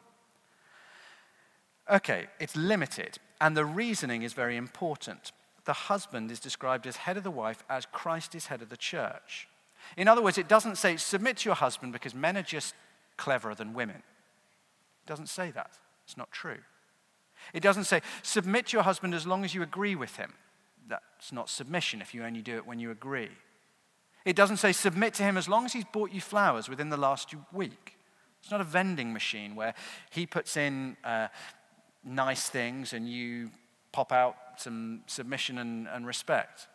Okay, 1.90 2.26
it's 2.38 2.56
limited, 2.56 3.18
and 3.40 3.56
the 3.56 3.64
reasoning 3.64 4.22
is 4.22 4.32
very 4.32 4.56
important. 4.56 5.32
The 5.64 5.72
husband 5.72 6.30
is 6.30 6.40
described 6.40 6.86
as 6.86 6.96
head 6.96 7.16
of 7.16 7.24
the 7.24 7.30
wife 7.30 7.64
as 7.68 7.84
Christ 7.84 8.34
is 8.34 8.46
head 8.46 8.62
of 8.62 8.70
the 8.70 8.76
church. 8.76 9.48
In 9.96 10.08
other 10.08 10.22
words, 10.22 10.38
it 10.38 10.48
doesn't 10.48 10.76
say 10.76 10.96
submit 10.96 11.38
to 11.38 11.48
your 11.48 11.56
husband 11.56 11.92
because 11.92 12.14
men 12.14 12.36
are 12.36 12.42
just 12.42 12.74
cleverer 13.16 13.54
than 13.54 13.74
women. 13.74 13.96
It 13.96 15.06
doesn't 15.06 15.28
say 15.28 15.50
that. 15.50 15.72
It's 16.04 16.16
not 16.16 16.30
true. 16.30 16.58
It 17.52 17.62
doesn't 17.62 17.84
say 17.84 18.02
submit 18.22 18.66
to 18.66 18.76
your 18.76 18.84
husband 18.84 19.14
as 19.14 19.26
long 19.26 19.44
as 19.44 19.54
you 19.54 19.62
agree 19.62 19.94
with 19.94 20.16
him. 20.16 20.34
That's 20.88 21.32
not 21.32 21.48
submission 21.48 22.00
if 22.00 22.14
you 22.14 22.24
only 22.24 22.42
do 22.42 22.56
it 22.56 22.66
when 22.66 22.78
you 22.78 22.90
agree. 22.90 23.30
It 24.24 24.36
doesn't 24.36 24.58
say 24.58 24.72
submit 24.72 25.14
to 25.14 25.22
him 25.22 25.36
as 25.36 25.48
long 25.48 25.64
as 25.64 25.72
he's 25.72 25.84
bought 25.84 26.12
you 26.12 26.20
flowers 26.20 26.68
within 26.68 26.90
the 26.90 26.96
last 26.96 27.34
week. 27.52 27.96
It's 28.42 28.50
not 28.50 28.60
a 28.60 28.64
vending 28.64 29.12
machine 29.12 29.54
where 29.54 29.74
he 30.10 30.26
puts 30.26 30.56
in 30.56 30.96
uh, 31.04 31.28
nice 32.04 32.48
things 32.48 32.92
and 32.92 33.08
you 33.08 33.50
pop 33.92 34.12
out 34.12 34.36
some 34.56 35.02
submission 35.06 35.58
and, 35.58 35.88
and 35.88 36.06
respect. 36.06 36.68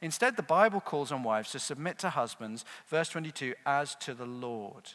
Instead, 0.00 0.36
the 0.36 0.42
Bible 0.42 0.80
calls 0.80 1.10
on 1.10 1.22
wives 1.22 1.50
to 1.52 1.58
submit 1.58 1.98
to 1.98 2.10
husbands, 2.10 2.64
verse 2.86 3.08
22, 3.08 3.54
as 3.66 3.96
to 3.96 4.14
the 4.14 4.26
Lord. 4.26 4.90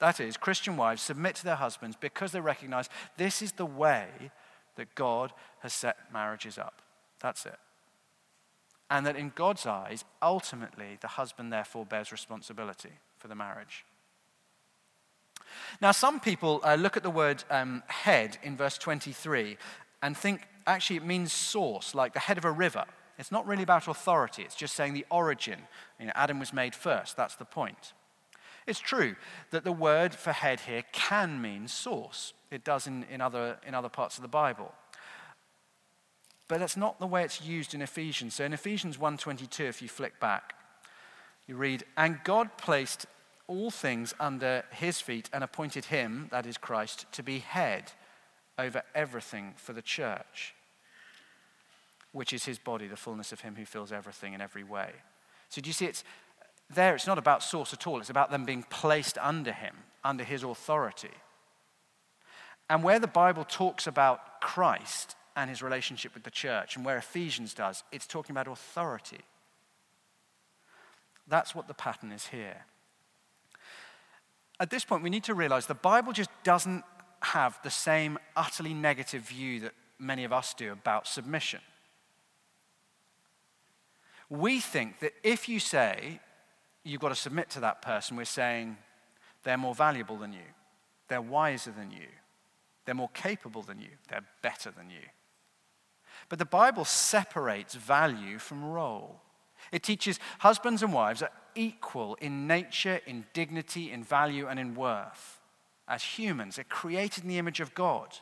That 0.00 0.20
is, 0.20 0.36
Christian 0.36 0.76
wives 0.76 1.02
submit 1.02 1.34
to 1.36 1.44
their 1.44 1.56
husbands 1.56 1.96
because 1.98 2.32
they 2.32 2.40
recognize 2.40 2.88
this 3.16 3.42
is 3.42 3.52
the 3.52 3.66
way 3.66 4.06
that 4.76 4.94
God 4.94 5.32
has 5.60 5.72
set 5.72 5.96
marriages 6.12 6.58
up. 6.58 6.82
That's 7.20 7.46
it. 7.46 7.58
And 8.90 9.04
that 9.06 9.16
in 9.16 9.32
God's 9.34 9.66
eyes, 9.66 10.04
ultimately, 10.22 10.98
the 11.00 11.08
husband 11.08 11.52
therefore 11.52 11.84
bears 11.84 12.12
responsibility 12.12 12.92
for 13.18 13.28
the 13.28 13.34
marriage. 13.34 13.84
Now, 15.80 15.92
some 15.92 16.20
people 16.20 16.60
uh, 16.62 16.76
look 16.76 16.96
at 16.96 17.02
the 17.02 17.10
word 17.10 17.44
um, 17.50 17.82
head 17.86 18.38
in 18.42 18.56
verse 18.56 18.78
23 18.78 19.56
and 20.02 20.16
think 20.16 20.42
actually 20.66 20.96
it 20.96 21.04
means 21.04 21.32
source, 21.32 21.94
like 21.94 22.12
the 22.12 22.20
head 22.20 22.38
of 22.38 22.44
a 22.44 22.50
river. 22.50 22.84
It's 23.18 23.32
not 23.32 23.46
really 23.46 23.62
about 23.62 23.88
authority, 23.88 24.42
it's 24.42 24.54
just 24.54 24.74
saying 24.74 24.94
the 24.94 25.06
origin. 25.10 25.60
You 25.98 26.06
know, 26.06 26.12
Adam 26.14 26.38
was 26.38 26.52
made 26.52 26.74
first, 26.74 27.16
that's 27.16 27.34
the 27.34 27.44
point. 27.44 27.92
It's 28.66 28.80
true 28.80 29.16
that 29.50 29.64
the 29.64 29.72
word 29.72 30.14
for 30.14 30.32
head 30.32 30.60
here 30.60 30.84
can 30.92 31.40
mean 31.40 31.68
source. 31.68 32.34
It 32.50 32.64
does 32.64 32.86
in, 32.86 33.04
in, 33.10 33.20
other, 33.20 33.58
in 33.66 33.74
other 33.74 33.88
parts 33.88 34.16
of 34.16 34.22
the 34.22 34.28
Bible. 34.28 34.72
But 36.48 36.60
that's 36.60 36.76
not 36.76 36.98
the 36.98 37.06
way 37.06 37.24
it's 37.24 37.42
used 37.42 37.74
in 37.74 37.82
Ephesians. 37.82 38.34
So 38.34 38.44
in 38.44 38.52
Ephesians 38.52 38.98
1:22, 38.98 39.68
if 39.68 39.82
you 39.82 39.88
flick 39.88 40.18
back, 40.18 40.54
you 41.46 41.56
read, 41.56 41.84
"And 41.96 42.22
God 42.24 42.56
placed 42.56 43.06
all 43.48 43.70
things 43.70 44.14
under 44.20 44.64
his 44.70 45.00
feet 45.00 45.28
and 45.32 45.42
appointed 45.42 45.86
him, 45.86 46.28
that 46.30 46.46
is 46.46 46.58
Christ, 46.58 47.06
to 47.12 47.22
be 47.22 47.38
head 47.40 47.92
over 48.58 48.82
everything 48.94 49.54
for 49.56 49.72
the 49.72 49.82
church, 49.82 50.54
which 52.12 52.32
is 52.32 52.44
his 52.44 52.58
body, 52.58 52.86
the 52.86 52.96
fullness 52.96 53.32
of 53.32 53.40
him 53.40 53.56
who 53.56 53.64
fills 53.64 53.92
everything 53.92 54.32
in 54.32 54.40
every 54.40 54.64
way. 54.64 54.90
So 55.48 55.60
do 55.60 55.68
you 55.68 55.74
see 55.74 55.86
it's 55.86 56.04
there 56.70 56.94
it's 56.94 57.06
not 57.06 57.18
about 57.18 57.42
source 57.42 57.72
at 57.72 57.86
all, 57.86 57.98
it's 58.00 58.10
about 58.10 58.30
them 58.30 58.44
being 58.44 58.64
placed 58.64 59.16
under 59.18 59.52
him, 59.52 59.74
under 60.04 60.24
his 60.24 60.42
authority. 60.42 61.10
And 62.68 62.82
where 62.82 62.98
the 62.98 63.06
Bible 63.06 63.44
talks 63.44 63.86
about 63.86 64.40
Christ 64.40 65.16
and 65.34 65.48
his 65.48 65.62
relationship 65.62 66.12
with 66.14 66.24
the 66.24 66.30
church, 66.30 66.76
and 66.76 66.84
where 66.84 66.98
Ephesians 66.98 67.54
does, 67.54 67.84
it's 67.92 68.06
talking 68.06 68.34
about 68.34 68.48
authority. 68.48 69.20
That's 71.26 71.54
what 71.54 71.68
the 71.68 71.74
pattern 71.74 72.12
is 72.12 72.26
here 72.26 72.66
at 74.60 74.70
this 74.70 74.84
point, 74.84 75.02
we 75.02 75.10
need 75.10 75.24
to 75.24 75.34
realize 75.34 75.66
the 75.66 75.74
Bible 75.74 76.12
just 76.12 76.30
doesn't 76.42 76.84
have 77.20 77.58
the 77.62 77.70
same 77.70 78.18
utterly 78.36 78.74
negative 78.74 79.22
view 79.22 79.60
that 79.60 79.72
many 79.98 80.24
of 80.24 80.32
us 80.32 80.54
do 80.54 80.72
about 80.72 81.06
submission. 81.06 81.60
We 84.30 84.60
think 84.60 85.00
that 85.00 85.12
if 85.22 85.48
you 85.48 85.58
say 85.58 86.20
you've 86.84 87.00
got 87.00 87.08
to 87.08 87.14
submit 87.14 87.50
to 87.50 87.60
that 87.60 87.82
person, 87.82 88.16
we're 88.16 88.24
saying 88.24 88.76
they're 89.42 89.56
more 89.56 89.74
valuable 89.74 90.16
than 90.16 90.32
you, 90.32 90.48
they're 91.08 91.22
wiser 91.22 91.70
than 91.70 91.90
you, 91.90 92.06
they're 92.84 92.94
more 92.94 93.10
capable 93.14 93.62
than 93.62 93.78
you, 93.78 93.90
they're 94.08 94.24
better 94.42 94.70
than 94.70 94.90
you. 94.90 95.08
But 96.28 96.38
the 96.38 96.44
Bible 96.44 96.84
separates 96.84 97.74
value 97.74 98.38
from 98.38 98.64
role. 98.64 99.20
It 99.72 99.82
teaches 99.82 100.20
husbands 100.40 100.82
and 100.82 100.92
wives 100.92 101.22
are 101.22 101.30
equal 101.54 102.16
in 102.20 102.46
nature, 102.46 103.00
in 103.06 103.26
dignity, 103.32 103.90
in 103.90 104.04
value, 104.04 104.46
and 104.46 104.58
in 104.58 104.74
worth. 104.74 105.40
As 105.86 106.02
humans, 106.02 106.56
they're 106.56 106.64
created 106.64 107.24
in 107.24 107.28
the 107.28 107.38
image 107.38 107.60
of 107.60 107.74
God. 107.74 108.18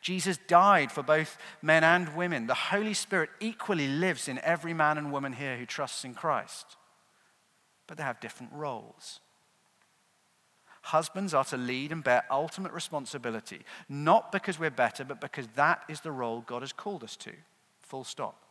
Jesus 0.00 0.38
died 0.48 0.92
for 0.92 1.02
both 1.02 1.38
men 1.60 1.84
and 1.84 2.16
women. 2.16 2.46
The 2.46 2.54
Holy 2.54 2.94
Spirit 2.94 3.30
equally 3.40 3.88
lives 3.88 4.28
in 4.28 4.38
every 4.40 4.74
man 4.74 4.98
and 4.98 5.12
woman 5.12 5.32
here 5.32 5.56
who 5.56 5.66
trusts 5.66 6.04
in 6.04 6.14
Christ. 6.14 6.76
but 7.86 7.98
they 7.98 8.04
have 8.04 8.20
different 8.20 8.52
roles. 8.54 9.20
Husbands 10.82 11.34
are 11.34 11.44
to 11.44 11.56
lead 11.56 11.92
and 11.92 12.02
bear 12.02 12.24
ultimate 12.30 12.72
responsibility, 12.72 13.60
not 13.88 14.32
because 14.32 14.58
we're 14.58 14.70
better, 14.70 15.04
but 15.04 15.20
because 15.20 15.46
that 15.56 15.82
is 15.88 16.00
the 16.00 16.10
role 16.10 16.42
God 16.46 16.62
has 16.62 16.72
called 16.72 17.04
us 17.04 17.16
to. 17.16 17.32
Full 17.82 18.04
stop. 18.04 18.42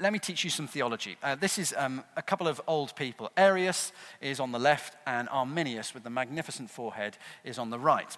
Let 0.00 0.12
me 0.12 0.18
teach 0.18 0.44
you 0.44 0.50
some 0.50 0.66
theology. 0.66 1.16
Uh, 1.22 1.36
this 1.36 1.58
is 1.58 1.74
um, 1.76 2.02
a 2.16 2.22
couple 2.22 2.48
of 2.48 2.60
old 2.66 2.96
people. 2.96 3.30
Arius 3.36 3.92
is 4.20 4.40
on 4.40 4.50
the 4.50 4.58
left, 4.58 4.96
and 5.06 5.28
Athanasius, 5.28 5.94
with 5.94 6.02
the 6.02 6.10
magnificent 6.10 6.68
forehead, 6.70 7.16
is 7.44 7.58
on 7.58 7.70
the 7.70 7.78
right. 7.78 8.16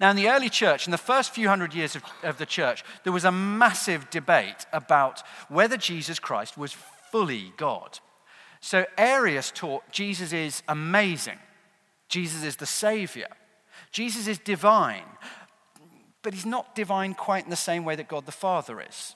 Now, 0.00 0.10
in 0.10 0.16
the 0.16 0.28
early 0.28 0.48
church, 0.48 0.86
in 0.86 0.90
the 0.90 0.98
first 0.98 1.34
few 1.34 1.48
hundred 1.48 1.74
years 1.74 1.96
of, 1.96 2.02
of 2.22 2.38
the 2.38 2.46
church, 2.46 2.84
there 3.04 3.12
was 3.12 3.24
a 3.24 3.32
massive 3.32 4.10
debate 4.10 4.66
about 4.72 5.22
whether 5.48 5.76
Jesus 5.76 6.18
Christ 6.18 6.58
was 6.58 6.72
fully 7.10 7.52
God. 7.56 7.98
So 8.60 8.84
Arius 8.98 9.52
taught 9.54 9.90
Jesus 9.90 10.32
is 10.32 10.62
amazing, 10.68 11.38
Jesus 12.08 12.42
is 12.42 12.56
the 12.56 12.66
Savior, 12.66 13.28
Jesus 13.90 14.26
is 14.26 14.38
divine, 14.38 15.04
but 16.22 16.34
he's 16.34 16.46
not 16.46 16.74
divine 16.74 17.14
quite 17.14 17.44
in 17.44 17.50
the 17.50 17.56
same 17.56 17.84
way 17.84 17.96
that 17.96 18.08
God 18.08 18.26
the 18.26 18.32
Father 18.32 18.80
is. 18.80 19.14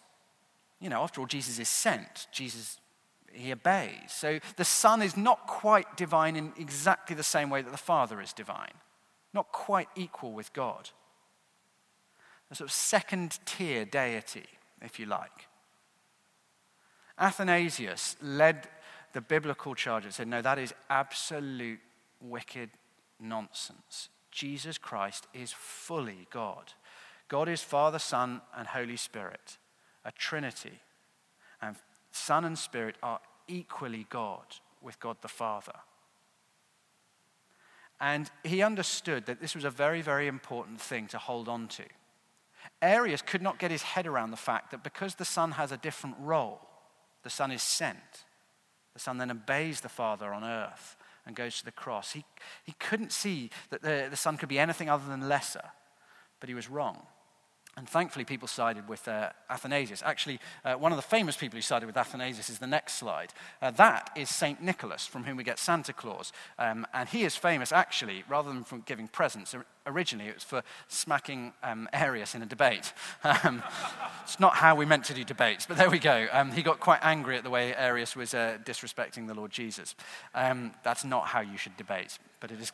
You 0.81 0.89
know, 0.89 1.03
after 1.03 1.21
all, 1.21 1.27
Jesus 1.27 1.59
is 1.59 1.69
sent, 1.69 2.27
Jesus, 2.33 2.79
he 3.33 3.53
obeys. 3.53 4.11
So 4.11 4.39
the 4.57 4.65
Son 4.65 5.03
is 5.03 5.17
not 5.17 5.47
quite 5.47 5.97
divine 5.97 6.37
in 6.37 6.53
exactly 6.59 7.15
the 7.15 7.23
same 7.23 7.51
way 7.51 7.63
that 7.63 7.71
the 7.71 7.77
Father 7.77 8.21
is 8.21 8.33
divine, 8.33 8.73
not 9.33 9.53
quite 9.53 9.89
equal 9.95 10.33
with 10.33 10.53
God. 10.53 10.91
A 12.51 12.55
sort 12.55 12.69
of 12.69 12.73
second 12.73 13.39
tier 13.45 13.85
deity, 13.85 14.47
if 14.83 14.99
you 14.99 15.07
like. 15.07 15.49
Athanasius 17.19 18.17
led 18.21 18.69
the 19.13 19.21
biblical 19.21 19.75
charge 19.75 20.05
and 20.05 20.15
said, 20.15 20.29
no, 20.29 20.43
that 20.43 20.59
is 20.59 20.75
absolute 20.89 21.81
wicked 22.21 22.71
nonsense. 23.21 24.09
Jesus 24.31 24.79
Christ 24.79 25.27
is 25.35 25.53
fully 25.53 26.27
God. 26.31 26.73
God 27.29 27.49
is 27.49 27.63
Father, 27.63 27.99
Son, 27.99 28.41
and 28.57 28.67
Holy 28.67 28.97
Spirit, 28.97 29.59
a 30.05 30.13
Trinity. 30.13 30.81
And 31.61 31.77
Son 32.11 32.45
and 32.45 32.59
Spirit 32.59 32.97
are 33.03 33.21
equally 33.47 34.07
God 34.09 34.47
with 34.81 34.99
God 34.99 35.19
the 35.21 35.29
Father. 35.29 35.75
And 38.01 38.31
he 38.45 38.63
understood 38.63 39.27
that 39.27 39.41
this 39.41 39.55
was 39.55 39.65
a 39.65 39.71
very, 39.71 40.01
very 40.01 40.27
important 40.27 40.81
thing 40.81 41.07
to 41.09 41.19
hold 41.19 41.49
on 41.49 41.69
to. 41.69 41.85
Arius 42.81 43.21
could 43.21 43.43
not 43.43 43.59
get 43.59 43.71
his 43.71 43.83
head 43.83 44.07
around 44.07 44.31
the 44.31 44.37
fact 44.37 44.71
that 44.71 44.83
because 44.83 45.17
the 45.17 45.25
Son 45.25 45.53
has 45.53 45.71
a 45.71 45.77
different 45.77 46.17
role, 46.19 46.61
the 47.23 47.31
Son 47.31 47.51
is 47.51 47.63
sent. 47.63 48.25
The 48.95 49.01
Son 49.01 49.19
then 49.19 49.31
obeys 49.31 49.81
the 49.81 49.89
Father 49.89 50.33
on 50.33 50.45
earth 50.45 50.97
and 51.27 51.37
goes 51.37 51.59
to 51.59 51.65
the 51.65 51.73
cross. 51.73 52.13
He, 52.13 52.25
he 52.65 52.73
couldn't 52.73 53.13
see 53.13 53.51
that 53.69 53.83
the, 53.83 54.09
the 54.11 54.17
Son 54.17 54.37
could 54.37 54.49
be 54.49 54.59
anything 54.59 54.89
other 54.89 55.07
than 55.07 55.29
lesser, 55.29 55.65
but 56.41 56.49
he 56.49 56.55
was 56.55 56.71
wrong. 56.71 57.07
And 57.77 57.89
thankfully, 57.89 58.25
people 58.25 58.49
sided 58.49 58.89
with 58.89 59.07
uh, 59.07 59.31
Athanasius. 59.49 60.03
Actually, 60.05 60.41
uh, 60.65 60.75
one 60.75 60.91
of 60.91 60.97
the 60.97 61.03
famous 61.03 61.37
people 61.37 61.57
who 61.57 61.63
sided 61.63 61.87
with 61.87 61.97
Athanasius 61.97 62.51
is 62.51 62.59
the 62.59 62.67
next 62.67 62.95
slide. 62.95 63.33
Uh, 63.63 63.71
that 63.71 64.11
is 64.17 64.29
St. 64.29 64.61
Nicholas, 64.61 65.07
from 65.07 65.23
whom 65.23 65.37
we 65.37 65.45
get 65.45 65.59
Santa 65.59 65.93
Claus. 65.93 66.33
Um, 66.59 66.85
and 66.93 67.09
he 67.09 67.23
is 67.23 67.37
famous, 67.37 67.71
actually, 67.71 68.25
rather 68.29 68.53
than 68.53 68.65
for 68.65 68.79
giving 68.79 69.07
presents. 69.07 69.55
Originally, 69.87 70.29
it 70.29 70.35
was 70.35 70.43
for 70.43 70.63
smacking 70.89 71.53
um, 71.63 71.89
Arius 71.93 72.35
in 72.35 72.43
a 72.43 72.47
debate. 72.47 72.93
Um, 73.43 73.63
it's 74.23 74.41
not 74.41 74.55
how 74.55 74.75
we 74.75 74.85
meant 74.85 75.05
to 75.05 75.15
do 75.15 75.25
debates, 75.25 75.65
but 75.65 75.77
there 75.77 75.89
we 75.89 75.99
go. 75.99 76.27
Um, 76.33 76.51
he 76.51 76.63
got 76.63 76.81
quite 76.81 76.99
angry 77.03 77.37
at 77.37 77.45
the 77.45 77.51
way 77.51 77.75
Arius 77.75 78.17
was 78.17 78.35
uh, 78.35 78.59
disrespecting 78.65 79.29
the 79.29 79.35
Lord 79.35 79.51
Jesus. 79.51 79.95
Um, 80.35 80.73
that's 80.83 81.05
not 81.05 81.27
how 81.29 81.41
you 81.41 81.57
should 81.57 81.77
debate, 81.77 82.19
but 82.41 82.51
it 82.51 82.61
is 82.61 82.73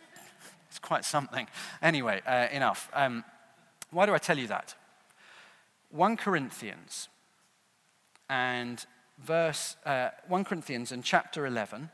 it's 0.69 0.79
quite 0.79 1.05
something. 1.05 1.47
Anyway, 1.83 2.23
uh, 2.27 2.49
enough. 2.51 2.91
Um, 2.95 3.25
why 3.91 4.07
do 4.07 4.15
I 4.15 4.19
tell 4.19 4.39
you 4.39 4.47
that? 4.49 4.75
1 5.91 6.17
Corinthians 6.17 7.09
and 8.29 8.85
verse 9.19 9.77
uh, 9.85 10.11
1 10.29 10.45
Corinthians 10.45 10.93
and 10.93 11.03
chapter 11.03 11.47
11. 11.47 11.91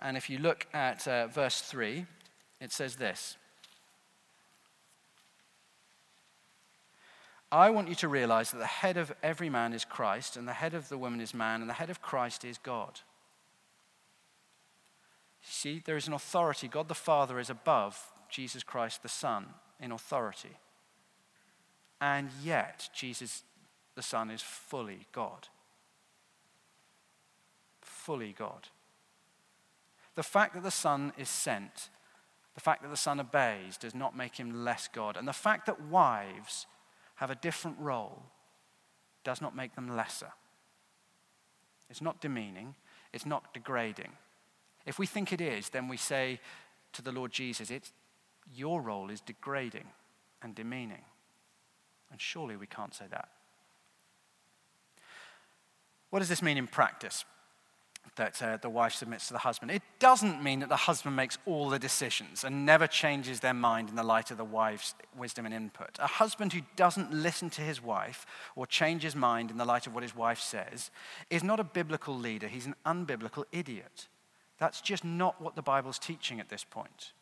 And 0.00 0.16
if 0.16 0.28
you 0.28 0.38
look 0.38 0.66
at 0.72 1.06
uh, 1.08 1.26
verse 1.26 1.60
3, 1.60 2.06
it 2.60 2.72
says 2.72 2.96
this 2.96 3.36
I 7.52 7.70
want 7.70 7.88
you 7.88 7.94
to 7.96 8.08
realize 8.08 8.50
that 8.50 8.58
the 8.58 8.66
head 8.66 8.96
of 8.96 9.12
every 9.22 9.48
man 9.48 9.72
is 9.72 9.84
Christ, 9.84 10.36
and 10.36 10.48
the 10.48 10.52
head 10.52 10.74
of 10.74 10.88
the 10.88 10.98
woman 10.98 11.20
is 11.20 11.32
man, 11.32 11.60
and 11.60 11.70
the 11.70 11.74
head 11.74 11.90
of 11.90 12.02
Christ 12.02 12.44
is 12.44 12.58
God. 12.58 13.00
See, 15.42 15.80
there 15.84 15.96
is 15.96 16.08
an 16.08 16.12
authority. 16.12 16.66
God 16.66 16.88
the 16.88 16.94
Father 16.94 17.38
is 17.38 17.48
above 17.48 18.02
Jesus 18.28 18.64
Christ 18.64 19.02
the 19.02 19.08
Son 19.08 19.46
in 19.78 19.92
authority. 19.92 20.56
And 22.00 22.30
yet, 22.42 22.88
Jesus 22.94 23.42
the 23.96 24.02
Son 24.02 24.30
is 24.30 24.42
fully 24.42 25.06
God. 25.12 25.48
Fully 27.80 28.34
God. 28.38 28.68
The 30.14 30.22
fact 30.22 30.54
that 30.54 30.62
the 30.62 30.70
Son 30.70 31.12
is 31.18 31.28
sent, 31.28 31.88
the 32.54 32.60
fact 32.60 32.82
that 32.82 32.90
the 32.90 32.96
Son 32.96 33.18
obeys, 33.18 33.76
does 33.78 33.94
not 33.94 34.16
make 34.16 34.36
him 34.36 34.64
less 34.64 34.88
God. 34.92 35.16
And 35.16 35.26
the 35.26 35.32
fact 35.32 35.66
that 35.66 35.80
wives 35.80 36.66
have 37.16 37.30
a 37.30 37.34
different 37.34 37.78
role 37.80 38.22
does 39.24 39.40
not 39.40 39.56
make 39.56 39.74
them 39.74 39.96
lesser. 39.96 40.32
It's 41.88 42.02
not 42.02 42.20
demeaning, 42.20 42.74
it's 43.12 43.26
not 43.26 43.54
degrading. 43.54 44.12
If 44.84 44.98
we 44.98 45.06
think 45.06 45.32
it 45.32 45.40
is, 45.40 45.70
then 45.70 45.88
we 45.88 45.96
say 45.96 46.38
to 46.92 47.02
the 47.02 47.12
Lord 47.12 47.32
Jesus, 47.32 47.70
it's, 47.70 47.92
Your 48.54 48.80
role 48.82 49.10
is 49.10 49.20
degrading 49.20 49.88
and 50.42 50.54
demeaning. 50.54 51.02
And 52.16 52.20
surely 52.22 52.56
we 52.56 52.66
can't 52.66 52.94
say 52.94 53.04
that. 53.10 53.28
What 56.08 56.20
does 56.20 56.30
this 56.30 56.40
mean 56.40 56.56
in 56.56 56.66
practice? 56.66 57.26
That 58.14 58.42
uh, 58.42 58.56
the 58.56 58.70
wife 58.70 58.94
submits 58.94 59.26
to 59.26 59.34
the 59.34 59.40
husband. 59.40 59.70
It 59.70 59.82
doesn't 59.98 60.42
mean 60.42 60.60
that 60.60 60.70
the 60.70 60.76
husband 60.76 61.14
makes 61.14 61.36
all 61.44 61.68
the 61.68 61.78
decisions 61.78 62.42
and 62.42 62.64
never 62.64 62.86
changes 62.86 63.40
their 63.40 63.52
mind 63.52 63.90
in 63.90 63.96
the 63.96 64.02
light 64.02 64.30
of 64.30 64.38
the 64.38 64.46
wife's 64.46 64.94
wisdom 65.14 65.44
and 65.44 65.54
input. 65.54 65.90
A 65.98 66.06
husband 66.06 66.54
who 66.54 66.62
doesn't 66.74 67.12
listen 67.12 67.50
to 67.50 67.60
his 67.60 67.82
wife 67.82 68.24
or 68.54 68.66
change 68.66 69.02
his 69.02 69.14
mind 69.14 69.50
in 69.50 69.58
the 69.58 69.66
light 69.66 69.86
of 69.86 69.92
what 69.92 70.02
his 70.02 70.16
wife 70.16 70.40
says 70.40 70.90
is 71.28 71.44
not 71.44 71.60
a 71.60 71.64
biblical 71.64 72.16
leader, 72.16 72.48
he's 72.48 72.64
an 72.64 72.76
unbiblical 72.86 73.44
idiot. 73.52 74.08
That's 74.56 74.80
just 74.80 75.04
not 75.04 75.38
what 75.38 75.54
the 75.54 75.60
Bible's 75.60 75.98
teaching 75.98 76.40
at 76.40 76.48
this 76.48 76.64
point. 76.64 77.12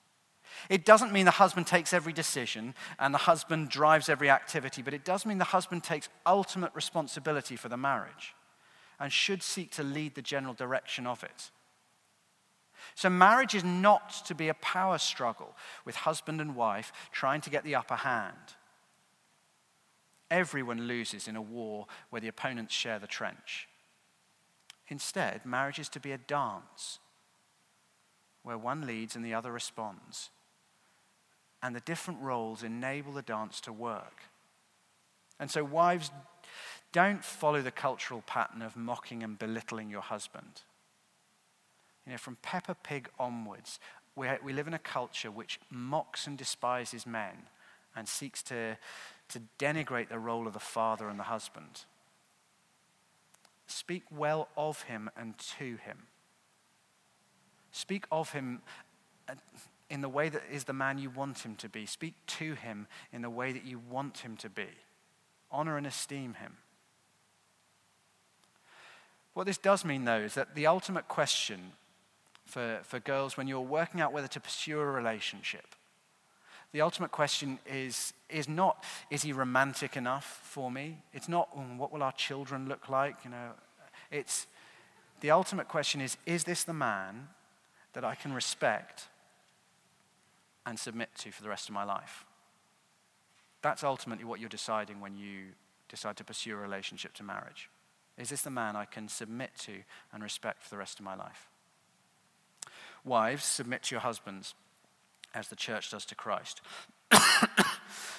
It 0.69 0.85
doesn't 0.85 1.13
mean 1.13 1.25
the 1.25 1.31
husband 1.31 1.67
takes 1.67 1.93
every 1.93 2.13
decision 2.13 2.75
and 2.99 3.13
the 3.13 3.19
husband 3.19 3.69
drives 3.69 4.09
every 4.09 4.31
activity, 4.31 4.83
but 4.83 4.95
it 4.95 5.05
does 5.05 5.27
mean 5.27 5.39
the 5.39 5.45
husband 5.45 5.85
takes 5.85 6.09
ultimate 6.27 6.73
responsibility 6.75 7.57
for 7.57 7.69
the 7.69 7.77
marriage 7.77 8.35
and 9.01 9.13
should 9.13 9.43
seek 9.43 9.71
to 9.73 9.83
lead 9.83 10.15
the 10.15 10.23
general 10.23 10.55
direction 10.55 11.07
of 11.07 11.23
it. 11.23 11.51
So, 12.95 13.11
marriage 13.11 13.55
is 13.55 13.65
not 13.65 14.11
to 14.27 14.35
be 14.35 14.49
a 14.49 14.55
power 14.55 14.99
struggle 14.99 15.57
with 15.85 15.97
husband 15.97 16.41
and 16.41 16.55
wife 16.55 16.93
trying 17.13 17.41
to 17.43 17.51
get 17.51 17.65
the 17.65 17.75
upper 17.75 17.97
hand. 17.97 18.55
Everyone 20.31 20.87
loses 20.87 21.27
in 21.27 21.37
a 21.37 21.43
war 21.43 21.87
where 22.11 22.21
the 22.21 22.29
opponents 22.29 22.75
share 22.75 22.99
the 22.99 23.07
trench. 23.07 23.69
Instead, 24.89 25.47
marriage 25.47 25.79
is 25.79 25.89
to 25.91 26.01
be 26.01 26.13
a 26.13 26.19
dance 26.19 26.99
where 28.43 28.59
one 28.59 28.87
leads 28.87 29.17
and 29.17 29.25
the 29.25 29.35
other 29.35 29.51
responds 29.51 30.31
and 31.65 31.75
the 31.75 31.81
different 31.81 32.21
roles 32.21 32.63
enable 32.63 33.13
the 33.13 33.23
dance 33.23 33.59
to 33.63 33.73
work. 33.73 34.25
And 35.41 35.51
so, 35.51 35.65
wives, 35.65 36.11
don't 36.93 37.25
follow 37.25 37.63
the 37.63 37.71
cultural 37.71 38.23
pattern 38.27 38.61
of 38.61 38.77
mocking 38.77 39.23
and 39.23 39.39
belittling 39.39 39.89
your 39.89 40.03
husband. 40.03 40.61
You 42.05 42.13
know, 42.13 42.19
from 42.19 42.37
Peppa 42.43 42.77
Pig 42.83 43.09
onwards, 43.19 43.81
we, 44.15 44.29
we 44.45 44.53
live 44.53 44.69
in 44.69 44.75
a 44.75 44.79
culture 44.79 45.31
which 45.31 45.59
mocks 45.71 46.27
and 46.27 46.37
despises 46.37 47.07
men 47.07 47.49
and 47.97 48.07
seeks 48.07 48.43
to, 48.43 48.77
to 49.31 49.41
denigrate 49.59 50.11
the 50.11 50.19
role 50.19 50.47
of 50.47 50.53
the 50.53 50.61
father 50.61 51.09
and 51.09 51.19
the 51.19 51.25
husband. 51.25 51.87
Speak 53.67 54.03
well 54.15 54.49
of 54.55 54.83
him 54.83 55.09
and 55.17 55.39
to 55.59 55.77
him. 55.77 56.09
Speak 57.73 58.05
of 58.13 58.33
him 58.33 58.61
uh, 59.31 59.35
in 59.95 60.01
the 60.01 60.09
way 60.09 60.29
that 60.29 60.43
is 60.51 60.65
the 60.65 60.73
man 60.73 60.99
you 60.99 61.09
want 61.09 61.47
him 61.47 61.55
to 61.55 61.69
be. 61.69 61.87
Speak 61.87 62.15
to 62.27 62.55
him 62.55 62.89
in 63.13 63.23
the 63.23 63.31
way 63.31 63.53
that 63.53 63.65
you 63.65 63.81
want 63.89 64.19
him 64.19 64.37
to 64.39 64.51
be. 64.51 64.67
Honor 65.53 65.77
and 65.77 65.87
esteem 65.87 66.35
him. 66.35 66.57
What 69.35 69.47
this 69.47 69.57
does 69.57 69.85
mean, 69.85 70.05
though, 70.05 70.19
is 70.19 70.35
that 70.35 70.57
the 70.57 70.67
ultimate 70.67 71.07
question 71.07 71.71
for, 72.45 72.81
for 72.83 72.99
girls 72.99 73.37
when 73.37 73.47
you're 73.47 73.61
working 73.61 74.01
out 74.01 74.13
whether 74.13 74.27
to 74.27 74.41
pursue 74.41 74.81
a 74.81 74.85
relationship, 74.85 75.77
the 76.73 76.81
ultimate 76.81 77.13
question 77.13 77.61
is, 77.65 78.13
is 78.29 78.49
not, 78.49 78.83
is 79.13 79.23
he 79.23 79.33
romantic 79.33 79.97
enough 79.97 80.41
for 80.43 80.73
me? 80.73 80.99
It's 81.13 81.29
not, 81.29 81.57
mm, 81.57 81.77
what 81.77 81.93
will 81.93 82.03
our 82.03 82.11
children 82.11 82.69
look 82.69 82.89
like? 82.89 83.15
You 83.25 83.31
know, 83.31 83.51
it's, 84.11 84.49
the 85.21 85.31
ultimate 85.31 85.69
question 85.69 86.01
is 86.01 86.17
is 86.27 86.43
this 86.43 86.65
the 86.65 86.73
man 86.73 87.29
that 87.93 88.05
I 88.05 88.17
can 88.17 88.33
respect 88.33 89.07
and 90.67 90.79
submit 90.79 91.11
to 91.19 91.31
for 91.31 91.43
the 91.43 91.49
rest 91.49 91.69
of 91.69 91.75
my 91.75 91.85
life? 91.85 92.25
That's 93.63 93.85
ultimately 93.85 94.25
what 94.25 94.41
you're 94.41 94.49
deciding 94.49 95.01
when 95.01 95.17
you 95.17 95.53
decide 95.89 96.17
to 96.17 96.25
pursue 96.25 96.53
a 96.53 96.57
relationship 96.57 97.15
to 97.15 97.23
marriage. 97.23 97.71
Is 98.19 98.29
this 98.29 98.43
the 98.43 98.51
man 98.51 98.77
I 98.77 98.85
can 98.85 99.09
submit 99.09 99.51
to 99.61 99.83
and 100.13 100.23
respect 100.23 100.63
for 100.63 100.71
the 100.71 100.77
rest 100.77 100.99
of 100.99 101.05
my 101.05 101.15
life? 101.15 101.49
Wives, 103.05 103.45
submit 103.45 103.83
to 103.85 103.95
your 103.95 104.01
husbands 104.01 104.55
as 105.35 105.49
the 105.49 105.57
church 105.57 105.91
does 105.91 106.05
to 106.07 106.15
Christ. 106.15 106.61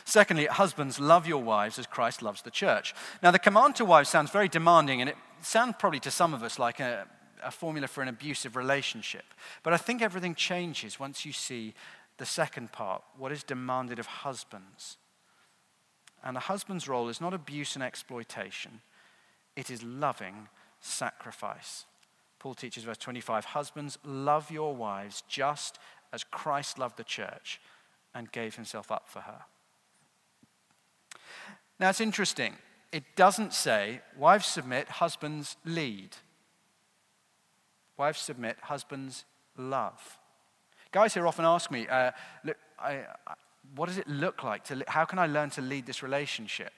Secondly, 0.05 0.45
husbands, 0.45 0.99
love 0.99 1.27
your 1.27 1.41
wives 1.41 1.79
as 1.79 1.87
Christ 1.87 2.21
loves 2.21 2.41
the 2.41 2.51
church. 2.51 2.93
Now, 3.23 3.31
the 3.31 3.39
command 3.39 3.75
to 3.77 3.85
wives 3.85 4.09
sounds 4.09 4.31
very 4.31 4.47
demanding, 4.47 5.01
and 5.01 5.09
it 5.09 5.15
sounds 5.41 5.75
probably 5.79 5.99
to 6.01 6.11
some 6.11 6.33
of 6.33 6.43
us 6.43 6.59
like 6.59 6.79
a, 6.79 7.07
a 7.43 7.51
formula 7.51 7.87
for 7.87 8.01
an 8.01 8.09
abusive 8.09 8.55
relationship. 8.55 9.25
But 9.63 9.73
I 9.73 9.77
think 9.77 10.01
everything 10.01 10.35
changes 10.35 10.99
once 10.99 11.25
you 11.25 11.33
see 11.33 11.73
the 12.17 12.25
second 12.25 12.71
part 12.71 13.03
what 13.17 13.31
is 13.31 13.43
demanded 13.43 13.99
of 13.99 14.05
husbands. 14.05 14.97
And 16.23 16.35
the 16.35 16.41
husband's 16.41 16.87
role 16.87 17.09
is 17.09 17.21
not 17.21 17.33
abuse 17.33 17.75
and 17.75 17.83
exploitation, 17.83 18.81
it 19.55 19.69
is 19.69 19.83
loving 19.83 20.49
sacrifice. 20.79 21.85
Paul 22.39 22.53
teaches, 22.53 22.83
verse 22.83 22.97
25 22.97 23.45
Husbands, 23.45 23.97
love 24.03 24.51
your 24.51 24.75
wives 24.75 25.23
just 25.27 25.79
as 26.13 26.23
Christ 26.23 26.77
loved 26.77 26.97
the 26.97 27.03
church 27.03 27.59
and 28.13 28.31
gave 28.31 28.55
himself 28.55 28.91
up 28.91 29.07
for 29.07 29.21
her. 29.21 29.41
Now 31.79 31.89
it's 31.89 32.01
interesting. 32.01 32.53
It 32.91 33.03
doesn't 33.15 33.53
say, 33.53 34.01
wives 34.17 34.45
submit, 34.45 34.87
husbands 34.87 35.57
lead. 35.65 36.15
Wives 37.97 38.19
submit, 38.19 38.57
husbands 38.61 39.25
love. 39.57 40.17
Guys 40.95 41.13
here 41.13 41.27
often 41.27 41.43
ask 41.43 41.71
me, 41.71 41.85
uh, 41.89 42.11
look, 42.45 42.55
I, 42.79 43.01
I, 43.27 43.33
what 43.75 43.87
does 43.87 43.97
it 43.97 44.07
look 44.07 44.45
like? 44.45 44.63
To, 44.63 44.81
how 44.87 45.03
can 45.03 45.19
I 45.19 45.27
learn 45.27 45.49
to 45.49 45.61
lead 45.61 45.85
this 45.85 46.01
relationship? 46.01 46.71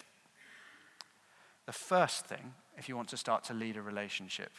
The 1.68 1.72
first 1.72 2.26
thing, 2.26 2.56
if 2.80 2.90
you 2.90 2.96
want 2.96 3.10
to 3.10 3.18
start 3.18 3.44
to 3.44 3.54
lead 3.54 3.78
a 3.78 3.82
relationship, 3.84 4.50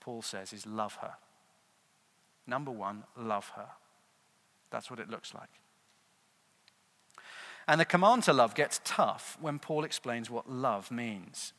Paul 0.00 0.22
says, 0.22 0.54
is 0.54 0.64
love 0.64 0.94
her. 1.02 1.16
Number 2.46 2.70
one, 2.70 3.04
love 3.14 3.50
her. 3.56 3.68
That's 4.70 4.90
what 4.90 5.00
it 5.00 5.10
looks 5.10 5.34
like. 5.34 5.50
And 7.68 7.78
the 7.78 7.84
command 7.84 8.22
to 8.22 8.32
love 8.32 8.54
gets 8.54 8.80
tough 8.84 9.36
when 9.38 9.58
Paul 9.58 9.84
explains 9.84 10.30
what 10.30 10.50
love 10.50 10.90
means. 10.90 11.52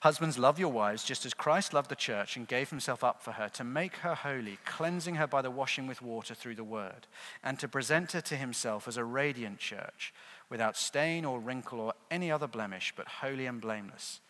Husbands, 0.00 0.38
love 0.38 0.60
your 0.60 0.70
wives 0.70 1.02
just 1.02 1.26
as 1.26 1.34
Christ 1.34 1.74
loved 1.74 1.90
the 1.90 1.96
church 1.96 2.36
and 2.36 2.46
gave 2.46 2.70
himself 2.70 3.02
up 3.02 3.20
for 3.20 3.32
her 3.32 3.48
to 3.50 3.64
make 3.64 3.96
her 3.96 4.14
holy, 4.14 4.58
cleansing 4.64 5.16
her 5.16 5.26
by 5.26 5.42
the 5.42 5.50
washing 5.50 5.88
with 5.88 6.00
water 6.00 6.34
through 6.34 6.54
the 6.54 6.62
word, 6.62 7.08
and 7.42 7.58
to 7.58 7.66
present 7.66 8.12
her 8.12 8.20
to 8.20 8.36
himself 8.36 8.86
as 8.86 8.96
a 8.96 9.04
radiant 9.04 9.58
church, 9.58 10.14
without 10.48 10.76
stain 10.76 11.24
or 11.24 11.40
wrinkle 11.40 11.80
or 11.80 11.94
any 12.12 12.30
other 12.30 12.46
blemish, 12.46 12.92
but 12.96 13.08
holy 13.08 13.46
and 13.46 13.60
blameless. 13.60 14.20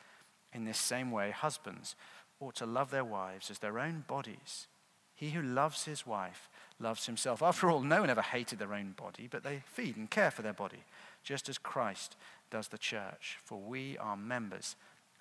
In 0.54 0.64
this 0.64 0.78
same 0.78 1.10
way, 1.10 1.32
husbands 1.32 1.94
ought 2.40 2.54
to 2.56 2.66
love 2.66 2.90
their 2.90 3.04
wives 3.04 3.50
as 3.50 3.58
their 3.58 3.78
own 3.78 4.04
bodies. 4.08 4.68
He 5.14 5.30
who 5.30 5.42
loves 5.42 5.84
his 5.84 6.06
wife 6.06 6.48
loves 6.80 7.04
himself. 7.04 7.42
After 7.42 7.68
all, 7.70 7.80
no 7.80 8.00
one 8.00 8.10
ever 8.10 8.22
hated 8.22 8.58
their 8.58 8.72
own 8.72 8.92
body, 8.92 9.28
but 9.30 9.42
they 9.42 9.62
feed 9.66 9.96
and 9.96 10.08
care 10.08 10.30
for 10.30 10.40
their 10.40 10.52
body, 10.54 10.84
just 11.22 11.48
as 11.50 11.58
Christ 11.58 12.16
does 12.50 12.68
the 12.68 12.78
church, 12.78 13.38
for 13.44 13.60
we 13.60 13.98
are 13.98 14.16
members 14.16 14.76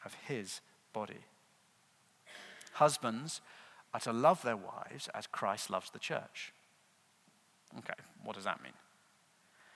of 0.05 0.15
his 0.27 0.61
body. 0.93 1.25
Husbands 2.73 3.41
are 3.93 3.99
to 4.01 4.13
love 4.13 4.41
their 4.41 4.57
wives 4.57 5.09
as 5.13 5.27
Christ 5.27 5.69
loves 5.69 5.89
the 5.89 5.99
church. 5.99 6.53
Okay, 7.79 7.93
what 8.23 8.35
does 8.35 8.45
that 8.45 8.63
mean? 8.63 8.73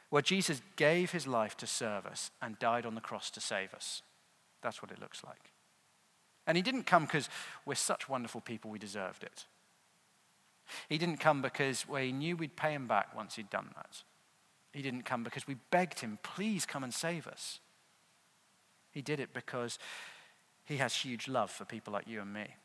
Well, 0.09 0.21
Jesus 0.21 0.61
gave 0.75 1.11
his 1.11 1.25
life 1.25 1.55
to 1.57 1.67
serve 1.67 2.05
us 2.05 2.31
and 2.41 2.59
died 2.59 2.85
on 2.85 2.95
the 2.95 3.01
cross 3.01 3.31
to 3.31 3.41
save 3.41 3.73
us. 3.73 4.01
That's 4.61 4.81
what 4.81 4.91
it 4.91 4.99
looks 4.99 5.23
like. 5.23 5.51
And 6.45 6.57
he 6.57 6.61
didn't 6.61 6.83
come 6.83 7.05
because 7.05 7.29
we're 7.65 7.75
such 7.75 8.09
wonderful 8.09 8.41
people 8.41 8.69
we 8.69 8.79
deserved 8.79 9.23
it. 9.23 9.45
He 10.89 10.97
didn't 10.97 11.17
come 11.17 11.41
because 11.41 11.87
well, 11.87 12.01
he 12.01 12.11
knew 12.11 12.35
we'd 12.35 12.55
pay 12.55 12.73
him 12.73 12.87
back 12.87 13.15
once 13.15 13.35
he'd 13.35 13.49
done 13.49 13.69
that. 13.75 14.03
He 14.73 14.81
didn't 14.81 15.03
come 15.03 15.23
because 15.23 15.47
we 15.47 15.55
begged 15.69 15.99
him, 15.99 16.17
please 16.23 16.65
come 16.65 16.83
and 16.83 16.93
save 16.93 17.27
us. 17.27 17.59
He 18.91 19.01
did 19.01 19.19
it 19.19 19.33
because 19.33 19.79
he 20.65 20.77
has 20.77 20.95
huge 20.95 21.27
love 21.27 21.49
for 21.49 21.65
people 21.65 21.93
like 21.93 22.07
you 22.07 22.21
and 22.21 22.31
me. 22.31 22.55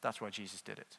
That's 0.00 0.20
why 0.20 0.30
Jesus 0.30 0.60
did 0.60 0.78
it. 0.78 0.98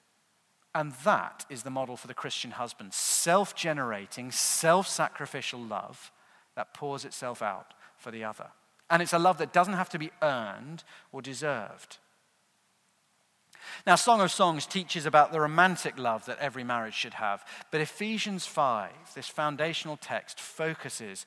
And 0.75 0.93
that 1.03 1.45
is 1.49 1.63
the 1.63 1.69
model 1.69 1.97
for 1.97 2.07
the 2.07 2.13
Christian 2.13 2.51
husband 2.51 2.93
self 2.93 3.55
generating, 3.55 4.31
self 4.31 4.87
sacrificial 4.87 5.59
love 5.59 6.11
that 6.55 6.73
pours 6.73 7.05
itself 7.05 7.41
out 7.41 7.73
for 7.97 8.11
the 8.11 8.23
other. 8.23 8.47
And 8.89 9.01
it's 9.01 9.13
a 9.13 9.19
love 9.19 9.37
that 9.37 9.53
doesn't 9.53 9.73
have 9.73 9.89
to 9.89 9.99
be 9.99 10.11
earned 10.21 10.83
or 11.11 11.21
deserved. 11.21 11.97
Now, 13.87 13.95
Song 13.95 14.21
of 14.21 14.31
Songs 14.31 14.65
teaches 14.65 15.05
about 15.05 15.31
the 15.31 15.39
romantic 15.39 15.97
love 15.97 16.25
that 16.25 16.39
every 16.39 16.63
marriage 16.63 16.93
should 16.93 17.15
have. 17.15 17.45
But 17.71 17.81
Ephesians 17.81 18.45
5, 18.45 18.91
this 19.15 19.27
foundational 19.27 19.97
text, 19.97 20.39
focuses 20.39 21.25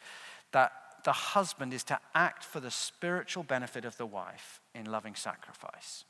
that 0.53 0.73
the 1.07 1.13
husband 1.13 1.73
is 1.73 1.85
to 1.85 2.01
act 2.17 2.43
for 2.43 2.59
the 2.59 2.71
spiritual 2.71 3.45
benefit 3.45 3.85
of 3.85 3.97
the 3.97 4.05
wife 4.05 4.61
in 4.75 4.87
loving 4.87 5.15
sacrifice. 5.15 6.05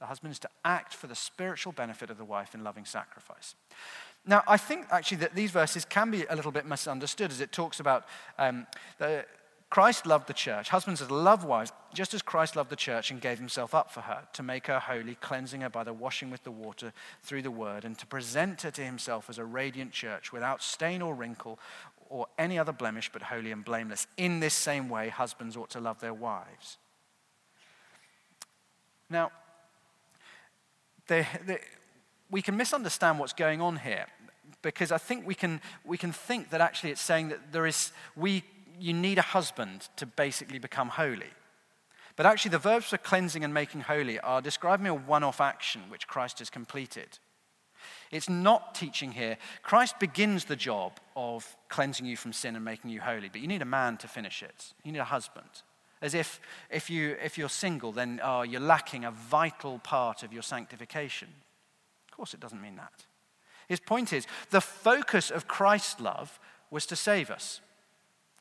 The 0.00 0.06
husband 0.06 0.32
is 0.32 0.38
to 0.38 0.48
act 0.64 0.94
for 0.94 1.06
the 1.06 1.14
spiritual 1.14 1.74
benefit 1.74 2.08
of 2.08 2.16
the 2.16 2.24
wife 2.24 2.54
in 2.54 2.64
loving 2.64 2.86
sacrifice. 2.86 3.54
Now, 4.26 4.42
I 4.48 4.56
think 4.56 4.86
actually 4.90 5.18
that 5.18 5.34
these 5.34 5.50
verses 5.50 5.84
can 5.84 6.10
be 6.10 6.24
a 6.24 6.34
little 6.34 6.50
bit 6.50 6.64
misunderstood 6.64 7.30
as 7.30 7.42
it 7.42 7.52
talks 7.52 7.78
about 7.78 8.06
um, 8.38 8.66
the, 8.96 9.26
Christ 9.68 10.06
loved 10.06 10.28
the 10.28 10.32
church. 10.32 10.70
Husbands 10.70 11.02
as 11.02 11.10
love 11.10 11.44
wives, 11.44 11.72
just 11.92 12.14
as 12.14 12.22
Christ 12.22 12.56
loved 12.56 12.70
the 12.70 12.76
church 12.76 13.10
and 13.10 13.20
gave 13.20 13.38
himself 13.38 13.74
up 13.74 13.90
for 13.90 14.00
her, 14.00 14.28
to 14.32 14.42
make 14.42 14.66
her 14.68 14.78
holy, 14.78 15.16
cleansing 15.16 15.60
her 15.60 15.68
by 15.68 15.84
the 15.84 15.92
washing 15.92 16.30
with 16.30 16.42
the 16.42 16.50
water 16.50 16.94
through 17.22 17.42
the 17.42 17.50
word, 17.50 17.84
and 17.84 17.98
to 17.98 18.06
present 18.06 18.62
her 18.62 18.70
to 18.70 18.82
himself 18.82 19.28
as 19.28 19.36
a 19.36 19.44
radiant 19.44 19.92
church 19.92 20.32
without 20.32 20.62
stain 20.62 21.02
or 21.02 21.14
wrinkle 21.14 21.58
or 22.08 22.26
any 22.38 22.58
other 22.58 22.72
blemish, 22.72 23.10
but 23.12 23.22
holy 23.22 23.52
and 23.52 23.64
blameless. 23.64 24.06
In 24.16 24.40
this 24.40 24.54
same 24.54 24.88
way, 24.88 25.08
husbands 25.08 25.56
ought 25.56 25.70
to 25.70 25.80
love 25.80 26.00
their 26.00 26.14
wives. 26.14 26.78
Now, 29.10 29.30
they, 31.06 31.26
they, 31.46 31.60
we 32.30 32.42
can 32.42 32.56
misunderstand 32.56 33.18
what's 33.18 33.32
going 33.32 33.60
on 33.60 33.76
here 33.76 34.06
because 34.62 34.92
I 34.92 34.98
think 34.98 35.26
we 35.26 35.34
can, 35.34 35.60
we 35.84 35.96
can 35.96 36.12
think 36.12 36.50
that 36.50 36.60
actually 36.60 36.90
it's 36.90 37.00
saying 37.00 37.28
that 37.28 37.52
there 37.52 37.66
is, 37.66 37.92
we 38.16 38.44
you 38.80 38.92
need 38.92 39.18
a 39.18 39.22
husband 39.22 39.88
to 39.96 40.06
basically 40.06 40.58
become 40.58 40.88
holy. 40.88 41.32
But 42.16 42.26
actually, 42.26 42.50
the 42.50 42.58
verbs 42.58 42.86
for 42.86 42.98
cleansing 42.98 43.44
and 43.44 43.54
making 43.54 43.82
holy 43.82 44.18
are 44.20 44.42
describing 44.42 44.86
a 44.86 44.94
one 44.94 45.22
off 45.22 45.40
action 45.40 45.82
which 45.88 46.08
Christ 46.08 46.40
has 46.40 46.50
completed. 46.50 47.18
It's 48.10 48.28
not 48.28 48.74
teaching 48.74 49.12
here. 49.12 49.36
Christ 49.62 49.98
begins 49.98 50.46
the 50.46 50.56
job 50.56 50.98
of 51.14 51.56
cleansing 51.68 52.06
you 52.06 52.16
from 52.16 52.32
sin 52.32 52.56
and 52.56 52.64
making 52.64 52.90
you 52.90 53.00
holy, 53.00 53.28
but 53.28 53.40
you 53.40 53.48
need 53.48 53.62
a 53.62 53.66
man 53.66 53.96
to 53.98 54.08
finish 54.08 54.42
it. 54.42 54.72
You 54.82 54.92
need 54.92 54.98
a 54.98 55.04
husband. 55.04 55.48
As 56.00 56.14
if, 56.14 56.40
if, 56.70 56.88
you, 56.88 57.16
if 57.22 57.36
you're 57.36 57.48
single, 57.48 57.92
then 57.92 58.20
oh, 58.22 58.42
you're 58.42 58.60
lacking 58.60 59.04
a 59.04 59.10
vital 59.10 59.78
part 59.80 60.22
of 60.22 60.32
your 60.32 60.42
sanctification. 60.42 61.28
Of 62.10 62.16
course, 62.16 62.34
it 62.34 62.40
doesn't 62.40 62.62
mean 62.62 62.76
that. 62.76 63.04
His 63.68 63.80
point 63.80 64.12
is 64.12 64.26
the 64.50 64.60
focus 64.60 65.30
of 65.30 65.48
Christ's 65.48 66.00
love 66.00 66.40
was 66.70 66.86
to 66.86 66.96
save 66.96 67.30
us. 67.30 67.60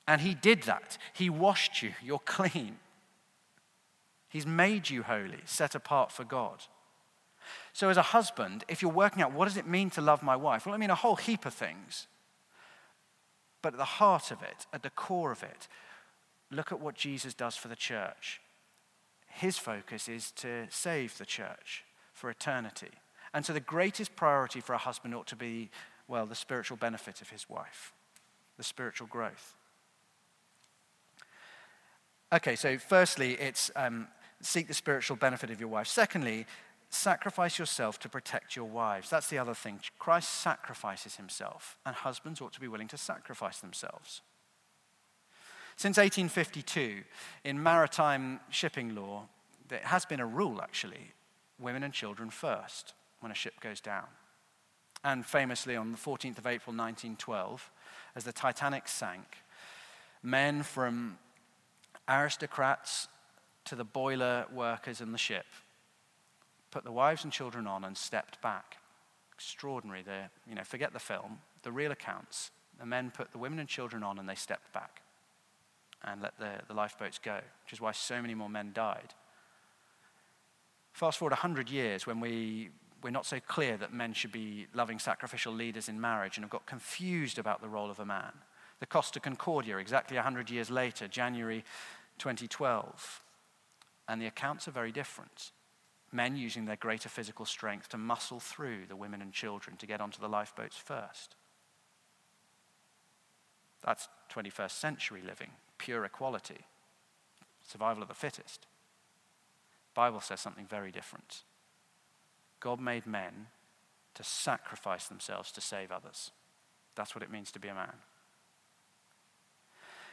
And 0.07 0.21
he 0.21 0.33
did 0.33 0.63
that. 0.63 0.97
He 1.13 1.29
washed 1.29 1.81
you. 1.81 1.91
You're 2.01 2.19
clean. 2.19 2.77
He's 4.29 4.45
made 4.45 4.89
you 4.89 5.03
holy, 5.03 5.39
set 5.45 5.75
apart 5.75 6.11
for 6.11 6.23
God. 6.23 6.63
So, 7.73 7.89
as 7.89 7.97
a 7.97 8.01
husband, 8.01 8.63
if 8.67 8.81
you're 8.81 8.91
working 8.91 9.21
out 9.21 9.33
what 9.33 9.45
does 9.45 9.57
it 9.57 9.67
mean 9.67 9.89
to 9.91 10.01
love 10.01 10.23
my 10.23 10.35
wife, 10.35 10.65
well, 10.65 10.75
I 10.75 10.77
mean 10.77 10.89
a 10.89 10.95
whole 10.95 11.15
heap 11.15 11.45
of 11.45 11.53
things. 11.53 12.07
But 13.61 13.73
at 13.73 13.79
the 13.79 13.85
heart 13.85 14.31
of 14.31 14.41
it, 14.41 14.65
at 14.71 14.83
the 14.83 14.89
core 14.89 15.31
of 15.31 15.43
it, 15.43 15.67
look 16.51 16.71
at 16.71 16.79
what 16.79 16.95
Jesus 16.95 17.33
does 17.33 17.55
for 17.55 17.67
the 17.67 17.75
church. 17.75 18.39
His 19.27 19.57
focus 19.57 20.07
is 20.07 20.31
to 20.31 20.67
save 20.69 21.17
the 21.17 21.25
church 21.25 21.83
for 22.13 22.29
eternity. 22.29 22.91
And 23.33 23.45
so, 23.45 23.53
the 23.53 23.59
greatest 23.59 24.15
priority 24.15 24.61
for 24.61 24.73
a 24.73 24.77
husband 24.77 25.13
ought 25.13 25.27
to 25.27 25.35
be, 25.35 25.69
well, 26.07 26.25
the 26.25 26.35
spiritual 26.35 26.77
benefit 26.77 27.21
of 27.21 27.29
his 27.29 27.49
wife, 27.49 27.93
the 28.57 28.63
spiritual 28.63 29.07
growth. 29.07 29.55
Okay, 32.33 32.55
so 32.57 32.77
firstly, 32.77 33.33
it's 33.33 33.71
um, 33.75 34.07
seek 34.41 34.67
the 34.67 34.73
spiritual 34.73 35.15
benefit 35.15 35.49
of 35.49 35.59
your 35.59 35.69
wife. 35.69 35.87
Secondly, 35.87 36.45
sacrifice 36.89 37.59
yourself 37.59 37.99
to 37.99 38.09
protect 38.09 38.55
your 38.55 38.65
wives. 38.65 39.09
That's 39.09 39.29
the 39.29 39.37
other 39.37 39.53
thing. 39.53 39.79
Christ 39.99 40.29
sacrifices 40.29 41.15
himself, 41.15 41.77
and 41.85 41.95
husbands 41.95 42.41
ought 42.41 42.53
to 42.53 42.59
be 42.59 42.67
willing 42.67 42.87
to 42.89 42.97
sacrifice 42.97 43.59
themselves. 43.59 44.21
Since 45.75 45.97
1852, 45.97 47.03
in 47.43 47.61
maritime 47.61 48.39
shipping 48.49 48.95
law, 48.95 49.27
there 49.67 49.81
has 49.83 50.05
been 50.05 50.19
a 50.19 50.25
rule 50.25 50.61
actually 50.61 51.13
women 51.59 51.83
and 51.83 51.93
children 51.93 52.29
first 52.29 52.93
when 53.19 53.31
a 53.31 53.35
ship 53.35 53.59
goes 53.59 53.81
down. 53.81 54.05
And 55.03 55.25
famously, 55.25 55.75
on 55.75 55.91
the 55.91 55.97
14th 55.97 56.37
of 56.37 56.47
April 56.47 56.75
1912, 56.75 57.69
as 58.15 58.23
the 58.23 58.31
Titanic 58.31 58.87
sank, 58.87 59.37
men 60.23 60.63
from 60.63 61.17
aristocrats 62.09 63.07
to 63.65 63.75
the 63.75 63.83
boiler 63.83 64.45
workers 64.53 65.01
in 65.01 65.11
the 65.11 65.17
ship 65.17 65.45
put 66.71 66.83
the 66.83 66.91
wives 66.91 67.23
and 67.23 67.33
children 67.33 67.67
on 67.67 67.83
and 67.83 67.97
stepped 67.97 68.41
back. 68.41 68.77
Extraordinary. 69.33 70.01
The, 70.01 70.29
you 70.47 70.55
know, 70.55 70.63
forget 70.63 70.93
the 70.93 70.99
film, 70.99 71.39
the 71.63 71.71
real 71.71 71.91
accounts. 71.91 72.51
The 72.79 72.85
men 72.85 73.11
put 73.11 73.31
the 73.31 73.37
women 73.37 73.59
and 73.59 73.67
children 73.67 74.03
on 74.03 74.19
and 74.19 74.27
they 74.27 74.35
stepped 74.35 74.71
back 74.73 75.01
and 76.03 76.21
let 76.21 76.37
the, 76.37 76.51
the 76.67 76.73
lifeboats 76.73 77.19
go, 77.19 77.39
which 77.63 77.73
is 77.73 77.81
why 77.81 77.91
so 77.91 78.21
many 78.21 78.35
more 78.35 78.49
men 78.49 78.71
died. 78.73 79.13
Fast 80.93 81.19
forward 81.19 81.31
100 81.31 81.69
years 81.69 82.07
when 82.07 82.19
we, 82.19 82.69
we're 83.03 83.09
not 83.09 83.25
so 83.25 83.39
clear 83.39 83.77
that 83.77 83.93
men 83.93 84.13
should 84.13 84.31
be 84.31 84.67
loving 84.73 84.99
sacrificial 84.99 85.53
leaders 85.53 85.89
in 85.89 85.99
marriage 85.99 86.37
and 86.37 86.43
have 86.43 86.51
got 86.51 86.65
confused 86.65 87.39
about 87.39 87.61
the 87.61 87.69
role 87.69 87.89
of 87.89 87.99
a 87.99 88.05
man. 88.05 88.31
The 88.79 88.85
Costa 88.85 89.19
Concordia, 89.19 89.77
exactly 89.77 90.17
100 90.17 90.49
years 90.49 90.69
later, 90.69 91.07
January 91.07 91.63
2012. 92.19 93.21
And 94.07 94.21
the 94.21 94.27
accounts 94.27 94.67
are 94.67 94.71
very 94.71 94.91
different. 94.91 95.51
Men 96.11 96.35
using 96.37 96.65
their 96.65 96.75
greater 96.77 97.09
physical 97.09 97.45
strength 97.45 97.89
to 97.89 97.97
muscle 97.97 98.39
through 98.39 98.85
the 98.87 98.95
women 98.95 99.21
and 99.21 99.33
children 99.33 99.75
to 99.77 99.85
get 99.85 100.01
onto 100.01 100.21
the 100.21 100.29
lifeboats 100.29 100.77
first. 100.77 101.35
That's 103.85 104.07
21st 104.33 104.71
century 104.71 105.21
living, 105.25 105.51
pure 105.77 106.05
equality, 106.05 106.65
survival 107.65 108.03
of 108.03 108.09
the 108.09 108.15
fittest. 108.15 108.67
Bible 109.93 110.21
says 110.21 110.39
something 110.39 110.65
very 110.65 110.91
different. 110.91 111.43
God 112.59 112.79
made 112.79 113.05
men 113.05 113.47
to 114.13 114.23
sacrifice 114.23 115.07
themselves 115.07 115.51
to 115.51 115.61
save 115.61 115.91
others. 115.91 116.31
That's 116.95 117.13
what 117.13 117.23
it 117.23 117.31
means 117.31 117.51
to 117.51 117.59
be 117.59 117.67
a 117.67 117.75
man. 117.75 117.93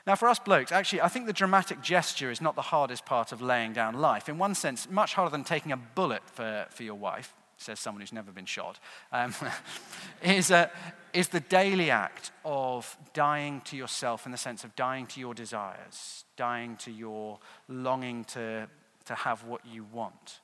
Now, 0.07 0.17
for 0.17 0.29
us 0.29 0.39
blokes, 0.39 0.71
actually, 0.71 1.01
I 1.01 1.09
think 1.09 1.27
the 1.27 1.33
dramatic 1.33 1.81
gesture 1.81 2.31
is 2.31 2.41
not 2.41 2.57
the 2.57 2.63
hardest 2.63 3.07
part 3.07 3.33
of 3.33 3.41
laying 3.41 3.73
down 3.73 3.95
life. 3.95 4.29
In 4.29 4.37
one 4.37 4.55
sense, 4.55 4.89
much 4.91 5.15
harder 5.15 5.31
than 5.31 5.45
taking 5.45 5.73
a 5.73 5.77
bullet 5.77 6.23
for, 6.27 6.67
for 6.71 6.83
your 6.83 6.97
wife, 6.97 7.35
says 7.57 7.81
someone 7.81 8.03
who's 8.03 8.13
never 8.13 8.31
been 8.31 8.45
shot, 8.45 8.79
um, 9.13 9.35
is, 10.23 10.51
uh, 10.51 10.69
is 11.15 11.29
the 11.29 11.41
daily 11.41 11.91
act 11.91 12.33
of 12.45 12.99
dying 13.15 13.63
to 13.63 13.77
yourself 13.77 14.27
in 14.27 14.33
the 14.33 14.39
sense 14.39 14.63
of 14.63 14.77
dying 14.77 15.07
to 15.07 15.21
your 15.21 15.33
desires, 15.33 16.25
dying 16.37 16.77
to 16.77 16.91
your 16.91 17.39
longing 17.69 18.25
to 18.25 18.69
to 19.07 19.15
have 19.15 19.45
what 19.45 19.65
you 19.67 19.85
want. 19.93 20.41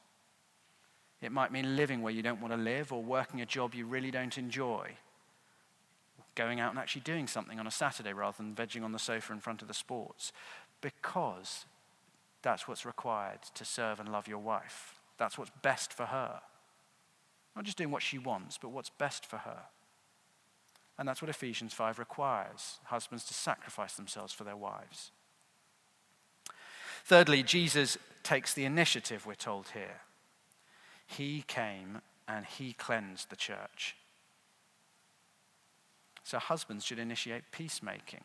It 1.22 1.32
might 1.32 1.52
mean 1.52 1.76
living 1.76 2.02
where 2.02 2.12
you 2.12 2.22
don't 2.22 2.40
want 2.40 2.52
to 2.54 2.60
live 2.60 2.92
or 2.92 3.02
working 3.02 3.40
a 3.40 3.46
job 3.46 3.74
you 3.74 3.86
really 3.86 4.10
don't 4.10 4.36
enjoy. 4.38 4.90
Going 6.34 6.60
out 6.60 6.70
and 6.70 6.78
actually 6.78 7.02
doing 7.02 7.26
something 7.26 7.58
on 7.58 7.66
a 7.66 7.70
Saturday 7.70 8.12
rather 8.12 8.36
than 8.36 8.54
vegging 8.54 8.84
on 8.84 8.92
the 8.92 8.98
sofa 8.98 9.32
in 9.32 9.40
front 9.40 9.62
of 9.62 9.68
the 9.68 9.74
sports. 9.74 10.32
Because 10.80 11.66
that's 12.42 12.66
what's 12.66 12.86
required 12.86 13.40
to 13.54 13.64
serve 13.64 14.00
and 14.00 14.10
love 14.10 14.28
your 14.28 14.38
wife. 14.38 14.94
That's 15.18 15.36
what's 15.36 15.50
best 15.62 15.92
for 15.92 16.06
her. 16.06 16.40
Not 17.54 17.64
just 17.64 17.76
doing 17.76 17.90
what 17.90 18.02
she 18.02 18.18
wants, 18.18 18.58
but 18.58 18.70
what's 18.70 18.90
best 18.90 19.26
for 19.26 19.38
her. 19.38 19.62
And 20.98 21.08
that's 21.08 21.22
what 21.22 21.30
Ephesians 21.30 21.72
5 21.72 21.98
requires 21.98 22.78
husbands 22.84 23.24
to 23.24 23.34
sacrifice 23.34 23.94
themselves 23.94 24.32
for 24.32 24.44
their 24.44 24.56
wives. 24.56 25.10
Thirdly, 27.04 27.42
Jesus 27.42 27.98
takes 28.22 28.54
the 28.54 28.64
initiative, 28.64 29.26
we're 29.26 29.34
told 29.34 29.68
here. 29.68 30.02
He 31.06 31.42
came 31.46 32.02
and 32.28 32.46
he 32.46 32.72
cleansed 32.74 33.30
the 33.30 33.36
church. 33.36 33.96
So 36.30 36.38
husbands 36.38 36.84
should 36.84 37.00
initiate 37.00 37.42
peacemaking. 37.50 38.22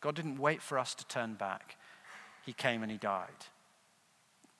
God 0.00 0.16
didn't 0.16 0.40
wait 0.40 0.60
for 0.60 0.80
us 0.80 0.96
to 0.96 1.06
turn 1.06 1.34
back, 1.34 1.76
he 2.44 2.52
came 2.52 2.82
and 2.82 2.90
he 2.90 2.98
died. 2.98 3.46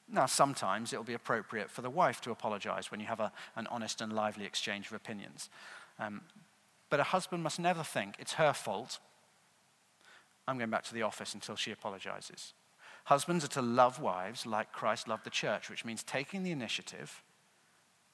Now, 0.09 0.27
sometimes 0.27 0.93
it'll 0.93 1.05
be 1.05 1.15
appropriate 1.15 1.69
for 1.69 1.83
the 1.83 1.91
wife 1.91 2.21
to 2.21 2.31
apologize 2.31 2.93
when 2.93 3.01
you 3.01 3.07
have 3.07 3.19
a, 3.19 3.33
an 3.57 3.67
honest 3.73 4.01
and 4.01 4.13
lively 4.13 4.45
exchange 4.45 4.87
of 4.87 4.93
opinions. 4.93 5.51
Um, 5.99 6.21
but 6.91 7.01
a 7.01 7.05
husband 7.05 7.43
must 7.43 7.59
never 7.59 7.83
think 7.83 8.15
it's 8.21 8.35
her 8.35 8.53
fault. 8.53 9.01
I'm 10.47 10.57
going 10.57 10.71
back 10.71 10.85
to 10.85 10.95
the 10.95 11.03
office 11.03 11.35
until 11.35 11.57
she 11.57 11.73
apologizes. 11.73 12.55
Husbands 13.07 13.45
are 13.45 13.49
to 13.49 13.63
love 13.63 14.01
wives 14.01 14.47
like 14.47 14.73
Christ 14.73 15.09
loved 15.09 15.25
the 15.25 15.31
church, 15.31 15.71
which 15.71 15.85
means 15.85 16.05
taking 16.05 16.45
the 16.45 16.53
initiative 16.53 17.25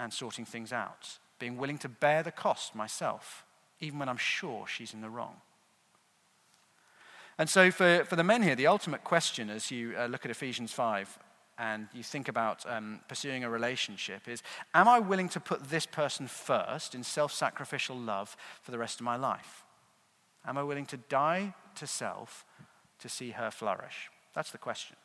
and 0.01 0.14
sorting 0.14 0.47
things 0.47 0.73
out, 0.73 1.19
being 1.38 1.59
willing 1.59 1.77
to 1.79 1.90
bear 1.90 2.23
the 2.23 2.33
cost 2.33 2.75
myself, 2.75 3.46
even 3.81 3.99
when 3.99 4.09
I'm 4.09 4.17
sure 4.17 4.67
she's 4.67 4.95
in 4.95 5.01
the 5.01 5.11
wrong. 5.11 5.37
And 7.39 7.49
so, 7.49 7.71
for, 7.71 8.05
for 8.05 8.17
the 8.17 8.25
men 8.25 8.43
here, 8.43 8.55
the 8.55 8.67
ultimate 8.67 9.05
question 9.05 9.51
as 9.51 9.71
you 9.71 9.95
uh, 9.99 10.07
look 10.07 10.25
at 10.25 10.31
Ephesians 10.31 10.73
5 10.73 11.19
and 11.59 11.89
you 11.95 12.03
think 12.03 12.29
about 12.29 12.65
um, 12.71 13.01
pursuing 13.09 13.45
a 13.45 13.51
relationship 13.51 14.29
is 14.29 14.43
Am 14.75 14.89
I 14.89 14.99
willing 14.99 15.29
to 15.31 15.41
put 15.41 15.69
this 15.69 15.87
person 15.87 16.29
first 16.29 16.95
in 16.95 17.03
self 17.03 17.33
sacrificial 17.33 17.97
love 17.97 18.37
for 18.62 18.71
the 18.71 18.79
rest 18.79 19.01
of 19.01 19.05
my 19.05 19.17
life? 19.17 19.65
Am 20.47 20.57
I 20.57 20.62
willing 20.62 20.87
to 20.87 20.97
die 20.97 21.55
to 21.75 21.87
self 21.87 22.45
to 23.01 23.09
see 23.09 23.31
her 23.31 23.51
flourish? 23.51 24.11
That's 24.35 24.51
the 24.51 24.59
question. 24.59 24.97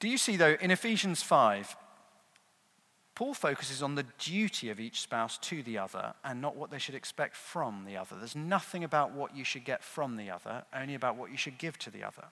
Do 0.00 0.08
you 0.08 0.18
see, 0.18 0.36
though, 0.36 0.56
in 0.60 0.70
Ephesians 0.70 1.22
5, 1.22 1.76
Paul 3.14 3.34
focuses 3.34 3.82
on 3.82 3.94
the 3.94 4.06
duty 4.18 4.70
of 4.70 4.80
each 4.80 5.00
spouse 5.00 5.38
to 5.38 5.62
the 5.62 5.78
other 5.78 6.14
and 6.24 6.40
not 6.40 6.56
what 6.56 6.70
they 6.70 6.78
should 6.78 6.96
expect 6.96 7.36
from 7.36 7.84
the 7.84 7.96
other. 7.96 8.16
There's 8.16 8.34
nothing 8.34 8.82
about 8.82 9.12
what 9.12 9.36
you 9.36 9.44
should 9.44 9.64
get 9.64 9.84
from 9.84 10.16
the 10.16 10.30
other, 10.30 10.64
only 10.74 10.94
about 10.94 11.16
what 11.16 11.30
you 11.30 11.36
should 11.36 11.56
give 11.56 11.78
to 11.80 11.90
the 11.90 12.02
other. 12.02 12.24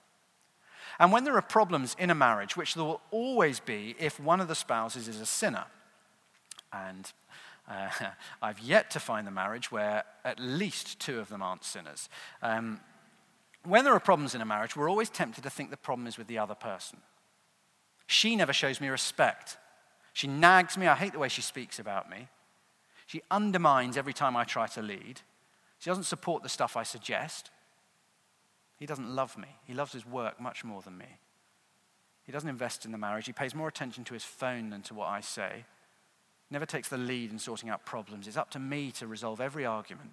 And 0.99 1.11
when 1.11 1.23
there 1.23 1.37
are 1.37 1.41
problems 1.41 1.95
in 1.97 2.09
a 2.09 2.15
marriage, 2.15 2.57
which 2.57 2.73
there 2.73 2.83
will 2.83 3.01
always 3.11 3.61
be 3.61 3.95
if 3.97 4.19
one 4.19 4.41
of 4.41 4.49
the 4.49 4.55
spouses 4.55 5.07
is 5.07 5.21
a 5.21 5.25
sinner, 5.25 5.65
and 6.73 7.11
uh, 7.69 7.89
I've 8.41 8.59
yet 8.59 8.91
to 8.91 8.99
find 8.99 9.25
the 9.25 9.31
marriage 9.31 9.71
where 9.71 10.03
at 10.25 10.39
least 10.39 10.99
two 10.99 11.19
of 11.19 11.29
them 11.29 11.41
aren't 11.41 11.63
sinners. 11.63 12.09
Um, 12.41 12.81
when 13.63 13.85
there 13.85 13.93
are 13.93 13.99
problems 14.01 14.35
in 14.35 14.41
a 14.41 14.45
marriage, 14.45 14.75
we're 14.75 14.89
always 14.89 15.09
tempted 15.09 15.43
to 15.43 15.49
think 15.49 15.69
the 15.69 15.77
problem 15.77 16.07
is 16.07 16.17
with 16.17 16.27
the 16.27 16.37
other 16.37 16.55
person. 16.55 16.99
She 18.05 18.35
never 18.35 18.51
shows 18.51 18.81
me 18.81 18.89
respect. 18.89 19.57
She 20.13 20.27
nags 20.27 20.77
me. 20.77 20.87
I 20.87 20.95
hate 20.95 21.13
the 21.13 21.19
way 21.19 21.27
she 21.27 21.41
speaks 21.41 21.79
about 21.79 22.09
me. 22.09 22.27
She 23.05 23.21
undermines 23.29 23.97
every 23.97 24.13
time 24.13 24.37
I 24.37 24.43
try 24.43 24.67
to 24.67 24.81
lead. 24.81 25.21
She 25.79 25.89
doesn't 25.89 26.03
support 26.03 26.43
the 26.43 26.49
stuff 26.49 26.77
I 26.77 26.83
suggest. 26.83 27.49
He 28.77 28.85
doesn't 28.85 29.13
love 29.13 29.37
me. 29.37 29.49
He 29.65 29.73
loves 29.73 29.91
his 29.91 30.05
work 30.05 30.39
much 30.39 30.63
more 30.63 30.81
than 30.81 30.97
me. 30.97 31.17
He 32.23 32.31
doesn't 32.31 32.49
invest 32.49 32.85
in 32.85 32.91
the 32.91 32.97
marriage. 32.97 33.25
He 33.25 33.33
pays 33.33 33.53
more 33.53 33.67
attention 33.67 34.03
to 34.05 34.13
his 34.13 34.23
phone 34.23 34.69
than 34.69 34.81
to 34.83 34.93
what 34.93 35.09
I 35.09 35.19
say. 35.19 35.65
Never 36.49 36.65
takes 36.65 36.87
the 36.87 36.97
lead 36.97 37.31
in 37.31 37.39
sorting 37.39 37.69
out 37.69 37.85
problems. 37.85 38.27
It's 38.27 38.37
up 38.37 38.51
to 38.51 38.59
me 38.59 38.91
to 38.91 39.07
resolve 39.07 39.41
every 39.41 39.65
argument. 39.65 40.11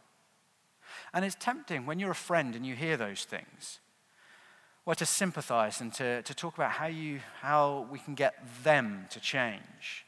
And 1.12 1.24
it's 1.24 1.36
tempting 1.38 1.86
when 1.86 1.98
you're 1.98 2.10
a 2.10 2.16
friend 2.16 2.56
and 2.56 2.66
you 2.66 2.74
hear 2.74 2.96
those 2.96 3.24
things. 3.24 3.78
Well, 4.90 4.96
to 4.96 5.06
sympathize 5.06 5.80
and 5.80 5.92
to, 5.92 6.20
to 6.22 6.34
talk 6.34 6.56
about 6.56 6.72
how, 6.72 6.88
you, 6.88 7.20
how 7.42 7.86
we 7.92 8.00
can 8.00 8.16
get 8.16 8.34
them 8.64 9.06
to 9.10 9.20
change 9.20 10.04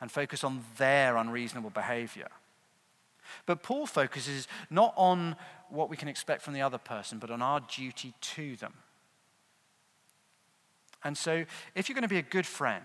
and 0.00 0.08
focus 0.08 0.44
on 0.44 0.62
their 0.78 1.16
unreasonable 1.16 1.70
behavior. 1.70 2.28
But 3.44 3.64
Paul 3.64 3.86
focuses 3.86 4.46
not 4.70 4.94
on 4.96 5.34
what 5.68 5.90
we 5.90 5.96
can 5.96 6.06
expect 6.06 6.42
from 6.42 6.54
the 6.54 6.62
other 6.62 6.78
person, 6.78 7.18
but 7.18 7.32
on 7.32 7.42
our 7.42 7.58
duty 7.58 8.14
to 8.20 8.54
them. 8.54 8.74
And 11.02 11.18
so, 11.18 11.44
if 11.74 11.88
you're 11.88 11.94
going 11.94 12.02
to 12.02 12.08
be 12.08 12.18
a 12.18 12.22
good 12.22 12.46
friend 12.46 12.84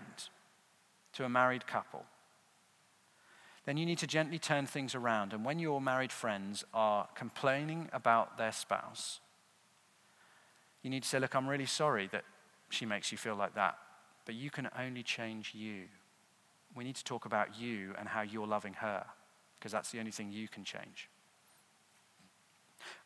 to 1.12 1.24
a 1.24 1.28
married 1.28 1.68
couple, 1.68 2.06
then 3.66 3.76
you 3.76 3.86
need 3.86 3.98
to 3.98 4.08
gently 4.08 4.40
turn 4.40 4.66
things 4.66 4.96
around. 4.96 5.32
And 5.32 5.44
when 5.44 5.60
your 5.60 5.80
married 5.80 6.10
friends 6.10 6.64
are 6.74 7.06
complaining 7.14 7.88
about 7.92 8.36
their 8.36 8.50
spouse, 8.50 9.20
you 10.86 10.90
need 10.90 11.02
to 11.02 11.08
say, 11.08 11.18
Look, 11.18 11.34
I'm 11.34 11.48
really 11.48 11.66
sorry 11.66 12.08
that 12.12 12.22
she 12.68 12.86
makes 12.86 13.10
you 13.10 13.18
feel 13.18 13.34
like 13.34 13.56
that, 13.56 13.76
but 14.24 14.36
you 14.36 14.50
can 14.50 14.68
only 14.78 15.02
change 15.02 15.52
you. 15.52 15.82
We 16.76 16.84
need 16.84 16.94
to 16.94 17.02
talk 17.02 17.24
about 17.24 17.58
you 17.58 17.92
and 17.98 18.06
how 18.06 18.22
you're 18.22 18.46
loving 18.46 18.74
her, 18.74 19.04
because 19.58 19.72
that's 19.72 19.90
the 19.90 19.98
only 19.98 20.12
thing 20.12 20.30
you 20.30 20.46
can 20.46 20.62
change. 20.62 21.08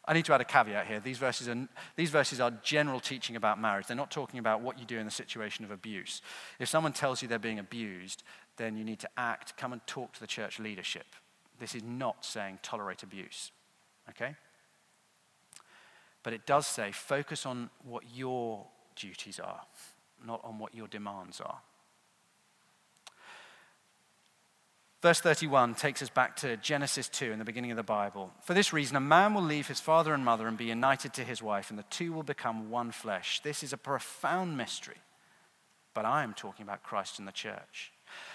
I 0.04 0.12
need 0.12 0.26
to 0.26 0.34
add 0.34 0.42
a 0.42 0.44
caveat 0.44 0.88
here. 0.88 1.00
These 1.00 1.16
verses, 1.16 1.48
are, 1.48 1.68
these 1.96 2.10
verses 2.10 2.38
are 2.38 2.50
general 2.62 3.00
teaching 3.00 3.34
about 3.34 3.58
marriage. 3.58 3.86
They're 3.86 3.96
not 3.96 4.10
talking 4.10 4.38
about 4.38 4.60
what 4.60 4.78
you 4.78 4.84
do 4.84 4.98
in 4.98 5.06
the 5.06 5.10
situation 5.10 5.64
of 5.64 5.70
abuse. 5.70 6.20
If 6.58 6.68
someone 6.68 6.92
tells 6.92 7.22
you 7.22 7.28
they're 7.28 7.38
being 7.38 7.58
abused, 7.58 8.24
then 8.58 8.76
you 8.76 8.84
need 8.84 8.98
to 8.98 9.08
act, 9.16 9.56
come 9.56 9.72
and 9.72 9.80
talk 9.86 10.12
to 10.12 10.20
the 10.20 10.26
church 10.26 10.58
leadership. 10.58 11.06
This 11.58 11.74
is 11.74 11.82
not 11.82 12.26
saying 12.26 12.58
tolerate 12.62 13.02
abuse, 13.02 13.52
okay? 14.10 14.36
But 16.22 16.32
it 16.32 16.46
does 16.46 16.66
say 16.66 16.92
focus 16.92 17.46
on 17.46 17.70
what 17.82 18.04
your 18.14 18.66
duties 18.96 19.40
are, 19.40 19.62
not 20.26 20.40
on 20.44 20.58
what 20.58 20.74
your 20.74 20.88
demands 20.88 21.40
are. 21.40 21.60
Verse 25.02 25.20
31 25.20 25.76
takes 25.76 26.02
us 26.02 26.10
back 26.10 26.36
to 26.36 26.58
Genesis 26.58 27.08
2 27.08 27.32
in 27.32 27.38
the 27.38 27.44
beginning 27.44 27.70
of 27.70 27.78
the 27.78 27.82
Bible. 27.82 28.30
For 28.42 28.52
this 28.52 28.70
reason, 28.70 28.96
a 28.96 29.00
man 29.00 29.32
will 29.32 29.42
leave 29.42 29.66
his 29.66 29.80
father 29.80 30.12
and 30.12 30.22
mother 30.22 30.46
and 30.46 30.58
be 30.58 30.66
united 30.66 31.14
to 31.14 31.24
his 31.24 31.42
wife, 31.42 31.70
and 31.70 31.78
the 31.78 31.84
two 31.84 32.12
will 32.12 32.22
become 32.22 32.70
one 32.70 32.90
flesh. 32.92 33.40
This 33.42 33.62
is 33.62 33.72
a 33.72 33.78
profound 33.78 34.58
mystery, 34.58 34.98
but 35.94 36.04
I 36.04 36.22
am 36.22 36.34
talking 36.34 36.64
about 36.64 36.82
Christ 36.82 37.18
and 37.18 37.26
the 37.26 37.32
church. 37.32 37.92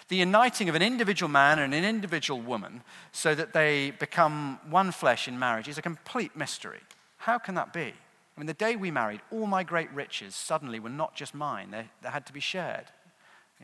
The 0.08 0.16
uniting 0.16 0.68
of 0.68 0.74
an 0.74 0.82
individual 0.82 1.30
man 1.30 1.60
and 1.60 1.72
an 1.72 1.84
individual 1.84 2.42
woman 2.42 2.82
so 3.12 3.36
that 3.36 3.54
they 3.54 3.92
become 3.92 4.60
one 4.68 4.92
flesh 4.92 5.28
in 5.28 5.38
marriage 5.38 5.68
is 5.68 5.78
a 5.78 5.84
complete 5.84 6.36
mystery. 6.36 6.82
How 7.26 7.40
can 7.40 7.56
that 7.56 7.74
be? 7.74 7.92
I 7.92 8.40
mean, 8.40 8.46
the 8.46 8.54
day 8.54 8.76
we 8.76 8.92
married, 8.92 9.20
all 9.32 9.48
my 9.48 9.64
great 9.64 9.92
riches 9.92 10.36
suddenly 10.36 10.80
were 10.80 10.92
not 10.92 11.16
just 11.16 11.34
mine, 11.34 11.72
they, 11.72 11.90
they 12.04 12.10
had 12.10 12.28
to 12.28 12.34
be 12.34 12.40
shared. 12.40 12.86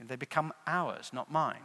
They 0.01 0.15
become 0.15 0.51
ours, 0.65 1.11
not 1.13 1.31
mine. 1.31 1.61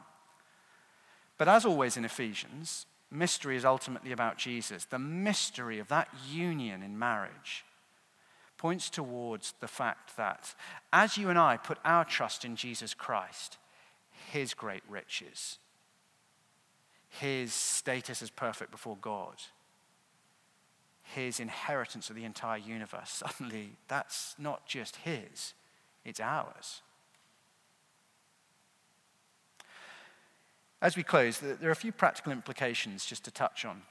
But 1.38 1.48
as 1.48 1.64
always 1.64 1.96
in 1.96 2.04
Ephesians, 2.04 2.84
mystery 3.10 3.56
is 3.56 3.64
ultimately 3.64 4.12
about 4.12 4.36
Jesus. 4.36 4.84
The 4.84 4.98
mystery 4.98 5.78
of 5.78 5.88
that 5.88 6.08
union 6.30 6.82
in 6.82 6.98
marriage 6.98 7.64
points 8.58 8.90
towards 8.90 9.54
the 9.60 9.68
fact 9.68 10.18
that 10.18 10.54
as 10.92 11.16
you 11.16 11.30
and 11.30 11.38
I 11.38 11.56
put 11.56 11.78
our 11.82 12.04
trust 12.04 12.44
in 12.44 12.56
Jesus 12.56 12.92
Christ, 12.92 13.56
his 14.30 14.52
great 14.52 14.82
riches, 14.86 15.56
his 17.08 17.54
status 17.54 18.20
as 18.20 18.28
perfect 18.28 18.70
before 18.70 18.98
God, 19.00 19.36
his 21.14 21.40
inheritance 21.40 22.10
of 22.10 22.16
the 22.16 22.24
entire 22.24 22.58
universe, 22.58 23.10
suddenly 23.26 23.70
that's 23.88 24.34
not 24.38 24.66
just 24.66 24.96
his, 24.96 25.54
it's 26.04 26.20
ours. 26.20 26.82
As 30.82 30.96
we 30.96 31.02
close, 31.02 31.38
there 31.38 31.68
are 31.68 31.72
a 31.72 31.76
few 31.76 31.92
practical 31.92 32.32
implications 32.32 33.06
just 33.06 33.24
to 33.24 33.30
touch 33.30 33.64
on. 33.64 33.82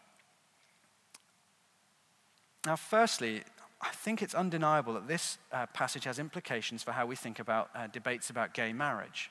Now, 2.65 2.75
firstly, 2.75 3.43
I 3.81 3.89
think 3.89 4.21
it's 4.21 4.33
undeniable 4.33 4.93
that 4.93 5.07
this 5.07 5.37
uh, 5.51 5.65
passage 5.67 6.05
has 6.05 6.19
implications 6.19 6.83
for 6.83 6.91
how 6.91 7.05
we 7.05 7.15
think 7.15 7.39
about 7.39 7.69
uh, 7.75 7.87
debates 7.87 8.29
about 8.29 8.53
gay 8.53 8.71
marriage. 8.71 9.29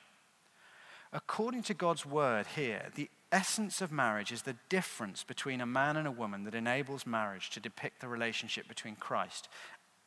According 1.11 1.63
to 1.63 1.73
God's 1.73 2.05
word 2.05 2.45
here, 2.55 2.89
the 2.95 3.09
essence 3.31 3.81
of 3.81 3.91
marriage 3.91 4.31
is 4.31 4.43
the 4.43 4.55
difference 4.69 5.23
between 5.23 5.61
a 5.61 5.65
man 5.65 5.97
and 5.97 6.07
a 6.07 6.11
woman 6.11 6.43
that 6.43 6.55
enables 6.55 7.05
marriage 7.05 7.49
to 7.51 7.59
depict 7.59 8.01
the 8.01 8.07
relationship 8.07 8.67
between 8.67 8.95
Christ 8.95 9.49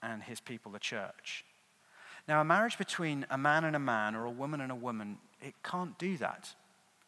and 0.02 0.22
his 0.22 0.40
people, 0.40 0.72
the 0.72 0.78
church. 0.78 1.44
Now, 2.28 2.40
a 2.40 2.44
marriage 2.44 2.78
between 2.78 3.26
a 3.30 3.38
man 3.38 3.64
and 3.64 3.74
a 3.74 3.80
man 3.80 4.14
or 4.14 4.24
a 4.24 4.30
woman 4.30 4.60
and 4.60 4.70
a 4.70 4.76
woman, 4.76 5.18
it 5.40 5.54
can't 5.64 5.98
do 5.98 6.16
that. 6.18 6.54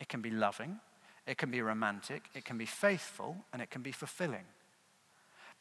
It 0.01 0.09
can 0.09 0.23
be 0.23 0.31
loving, 0.31 0.81
it 1.27 1.37
can 1.37 1.51
be 1.51 1.61
romantic, 1.61 2.25
it 2.35 2.45
can 2.45 2.57
be 2.57 2.67
faithful, 2.67 3.37
and 3.53 3.61
it 3.61 3.71
can 3.71 3.83
be 3.83 3.93
fulfilling. 3.93 4.47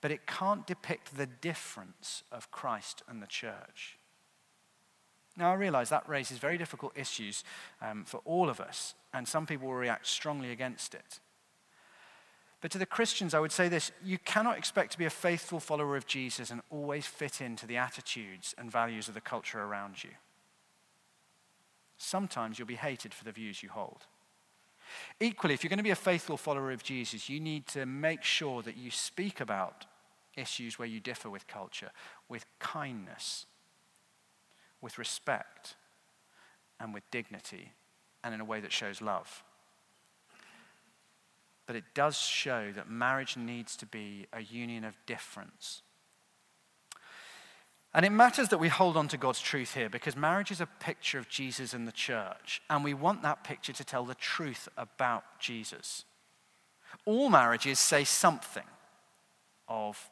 But 0.01 0.11
it 0.11 0.25
can't 0.25 0.65
depict 0.65 1.17
the 1.17 1.25
difference 1.27 2.23
of 2.31 2.49
Christ 2.51 3.03
and 3.07 3.21
the 3.21 3.27
church. 3.27 3.98
Now, 5.39 5.51
I 5.51 5.55
realize 5.55 5.87
that 5.89 6.07
raises 6.09 6.37
very 6.37 6.57
difficult 6.57 6.91
issues 6.97 7.45
um, 7.81 8.03
for 8.03 8.21
all 8.25 8.49
of 8.49 8.59
us, 8.59 8.93
and 9.13 9.25
some 9.25 9.45
people 9.45 9.69
will 9.69 9.75
react 9.75 10.05
strongly 10.05 10.51
against 10.51 10.93
it. 10.93 11.21
But 12.59 12.71
to 12.71 12.77
the 12.77 12.85
Christians, 12.85 13.33
I 13.33 13.39
would 13.39 13.53
say 13.53 13.69
this 13.69 13.93
you 14.03 14.17
cannot 14.17 14.57
expect 14.57 14.91
to 14.91 14.97
be 14.97 15.05
a 15.05 15.09
faithful 15.09 15.61
follower 15.61 15.95
of 15.95 16.05
Jesus 16.05 16.51
and 16.51 16.61
always 16.69 17.05
fit 17.05 17.39
into 17.39 17.65
the 17.65 17.77
attitudes 17.77 18.53
and 18.57 18.69
values 18.69 19.07
of 19.07 19.13
the 19.13 19.21
culture 19.21 19.61
around 19.61 20.03
you. 20.03 20.09
Sometimes 21.97 22.59
you'll 22.59 22.67
be 22.67 22.75
hated 22.75 23.13
for 23.13 23.23
the 23.23 23.31
views 23.31 23.63
you 23.63 23.69
hold. 23.69 24.07
Equally, 25.21 25.53
if 25.53 25.63
you're 25.63 25.69
going 25.69 25.77
to 25.77 25.83
be 25.83 25.89
a 25.89 25.95
faithful 25.95 26.35
follower 26.35 26.71
of 26.71 26.83
Jesus, 26.83 27.29
you 27.29 27.39
need 27.39 27.65
to 27.67 27.85
make 27.85 28.23
sure 28.23 28.61
that 28.61 28.75
you 28.75 28.91
speak 28.91 29.39
about 29.39 29.85
issues 30.35 30.77
where 30.77 30.87
you 30.87 30.99
differ 30.99 31.29
with 31.29 31.47
culture 31.47 31.91
with 32.27 32.45
kindness, 32.59 33.45
with 34.81 34.97
respect, 34.97 35.75
and 36.79 36.93
with 36.93 37.09
dignity, 37.11 37.73
and 38.23 38.33
in 38.33 38.41
a 38.41 38.45
way 38.45 38.59
that 38.59 38.71
shows 38.71 39.01
love. 39.01 39.43
But 41.65 41.75
it 41.75 41.83
does 41.93 42.17
show 42.17 42.71
that 42.75 42.89
marriage 42.89 43.37
needs 43.37 43.75
to 43.77 43.85
be 43.85 44.25
a 44.33 44.41
union 44.41 44.83
of 44.83 44.97
difference 45.05 45.83
and 47.93 48.05
it 48.05 48.11
matters 48.11 48.49
that 48.49 48.59
we 48.59 48.67
hold 48.67 48.97
on 48.97 49.07
to 49.09 49.17
God's 49.17 49.41
truth 49.41 49.73
here 49.73 49.89
because 49.89 50.15
marriage 50.15 50.51
is 50.51 50.61
a 50.61 50.67
picture 50.67 51.17
of 51.17 51.27
Jesus 51.27 51.73
and 51.73 51.87
the 51.87 51.91
church, 51.91 52.61
and 52.69 52.83
we 52.83 52.93
want 52.93 53.23
that 53.23 53.43
picture 53.43 53.73
to 53.73 53.83
tell 53.83 54.05
the 54.05 54.15
truth 54.15 54.69
about 54.77 55.23
Jesus. 55.39 56.05
All 57.05 57.29
marriages 57.29 57.79
say 57.79 58.03
something 58.03 58.63
of 59.67 60.09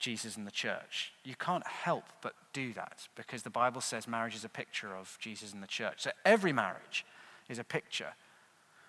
Jesus 0.00 0.36
and 0.36 0.46
the 0.46 0.50
church. 0.50 1.12
You 1.24 1.36
can't 1.36 1.66
help 1.66 2.04
but 2.22 2.34
do 2.52 2.72
that 2.72 3.06
because 3.14 3.42
the 3.42 3.50
Bible 3.50 3.80
says 3.80 4.08
marriage 4.08 4.34
is 4.34 4.44
a 4.44 4.48
picture 4.48 4.96
of 4.96 5.16
Jesus 5.20 5.52
and 5.52 5.62
the 5.62 5.68
church. 5.68 6.02
So 6.02 6.10
every 6.24 6.52
marriage 6.52 7.04
is 7.48 7.58
a 7.58 7.64
picture. 7.64 8.14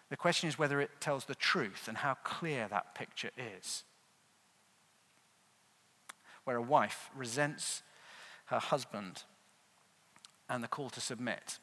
The 0.09 0.17
question 0.17 0.49
is 0.49 0.57
whether 0.57 0.81
it 0.81 0.91
tells 0.99 1.25
the 1.25 1.35
truth 1.35 1.87
and 1.87 1.97
how 1.97 2.15
clear 2.23 2.67
that 2.69 2.95
picture 2.95 3.31
is 3.37 3.83
where 6.43 6.57
a 6.57 6.61
wife 6.61 7.09
resents 7.15 7.83
her 8.45 8.59
husband 8.59 9.23
and 10.49 10.63
the 10.63 10.67
call 10.67 10.89
to 10.89 11.01
submit. 11.01 11.59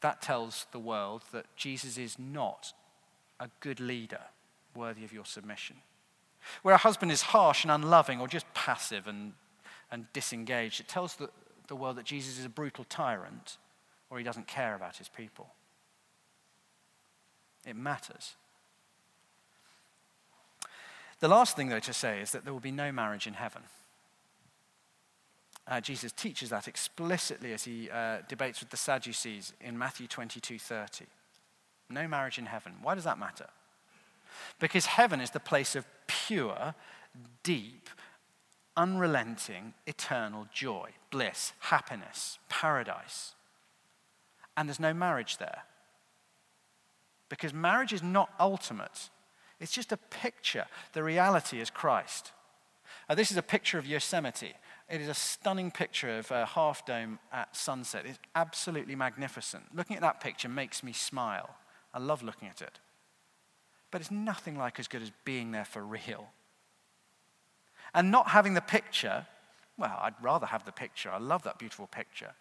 That 0.00 0.22
tells 0.22 0.66
the 0.72 0.78
world 0.78 1.22
that 1.32 1.46
Jesus 1.56 1.98
is 1.98 2.18
not 2.18 2.72
a 3.40 3.50
good 3.60 3.80
leader 3.80 4.20
worthy 4.74 5.04
of 5.04 5.12
your 5.12 5.24
submission. 5.24 5.76
Where 6.62 6.74
a 6.74 6.78
husband 6.78 7.12
is 7.12 7.22
harsh 7.22 7.64
and 7.64 7.70
unloving 7.70 8.20
or 8.20 8.28
just 8.28 8.52
passive 8.54 9.06
and, 9.06 9.32
and 9.90 10.06
disengaged, 10.12 10.80
it 10.80 10.88
tells 10.88 11.16
the, 11.16 11.30
the 11.68 11.76
world 11.76 11.96
that 11.96 12.04
Jesus 12.04 12.38
is 12.38 12.44
a 12.44 12.50
brutal 12.50 12.84
tyrant 12.84 13.58
or 14.10 14.18
he 14.18 14.24
doesn't 14.24 14.46
care 14.46 14.74
about 14.74 14.96
his 14.96 15.08
people. 15.08 15.48
It 17.66 17.76
matters. 17.76 18.36
The 21.18 21.28
last 21.28 21.56
thing, 21.56 21.68
though, 21.68 21.80
to 21.80 21.92
say 21.92 22.20
is 22.20 22.32
that 22.32 22.44
there 22.44 22.52
will 22.52 22.60
be 22.60 22.70
no 22.70 22.92
marriage 22.92 23.26
in 23.26 23.34
heaven. 23.34 23.62
Uh, 25.68 25.80
Jesus 25.80 26.12
teaches 26.12 26.50
that 26.50 26.68
explicitly 26.68 27.52
as 27.52 27.64
he 27.64 27.90
uh, 27.90 28.18
debates 28.28 28.60
with 28.60 28.70
the 28.70 28.76
Sadducees 28.76 29.52
in 29.60 29.76
Matthew 29.76 30.06
22 30.06 30.58
30. 30.58 31.06
No 31.90 32.06
marriage 32.06 32.38
in 32.38 32.46
heaven. 32.46 32.74
Why 32.82 32.94
does 32.94 33.04
that 33.04 33.18
matter? 33.18 33.46
Because 34.60 34.86
heaven 34.86 35.20
is 35.20 35.30
the 35.30 35.40
place 35.40 35.74
of 35.74 35.84
pure, 36.26 36.74
deep, 37.42 37.88
unrelenting, 38.76 39.74
eternal 39.86 40.46
joy, 40.52 40.90
bliss, 41.10 41.52
happiness, 41.60 42.38
paradise. 42.48 43.34
And 44.56 44.68
there's 44.68 44.80
no 44.80 44.94
marriage 44.94 45.38
there. 45.38 45.62
Because 47.28 47.52
marriage 47.52 47.92
is 47.92 48.02
not 48.02 48.30
ultimate, 48.38 49.10
it's 49.60 49.72
just 49.72 49.92
a 49.92 49.96
picture. 49.96 50.66
The 50.92 51.02
reality 51.02 51.60
is 51.60 51.70
Christ. 51.70 52.32
Uh, 53.08 53.14
this 53.14 53.30
is 53.30 53.36
a 53.36 53.42
picture 53.42 53.78
of 53.78 53.86
Yosemite. 53.86 54.52
It 54.88 55.00
is 55.00 55.08
a 55.08 55.14
stunning 55.14 55.70
picture 55.70 56.18
of 56.18 56.30
a 56.30 56.46
half 56.46 56.84
dome 56.86 57.18
at 57.32 57.56
sunset. 57.56 58.04
It's 58.06 58.18
absolutely 58.34 58.94
magnificent. 58.94 59.64
Looking 59.74 59.96
at 59.96 60.02
that 60.02 60.20
picture 60.20 60.48
makes 60.48 60.82
me 60.82 60.92
smile. 60.92 61.56
I 61.94 61.98
love 61.98 62.22
looking 62.22 62.48
at 62.48 62.62
it. 62.62 62.78
But 63.90 64.00
it's 64.00 64.10
nothing 64.10 64.56
like 64.58 64.78
as 64.78 64.88
good 64.88 65.02
as 65.02 65.12
being 65.24 65.52
there 65.52 65.64
for 65.64 65.82
real. 65.82 66.28
And 67.94 68.10
not 68.10 68.28
having 68.28 68.54
the 68.54 68.60
picture, 68.60 69.26
well, 69.78 69.98
I'd 70.02 70.14
rather 70.20 70.46
have 70.46 70.64
the 70.64 70.72
picture. 70.72 71.10
I 71.10 71.18
love 71.18 71.44
that 71.44 71.58
beautiful 71.58 71.86
picture. 71.86 72.32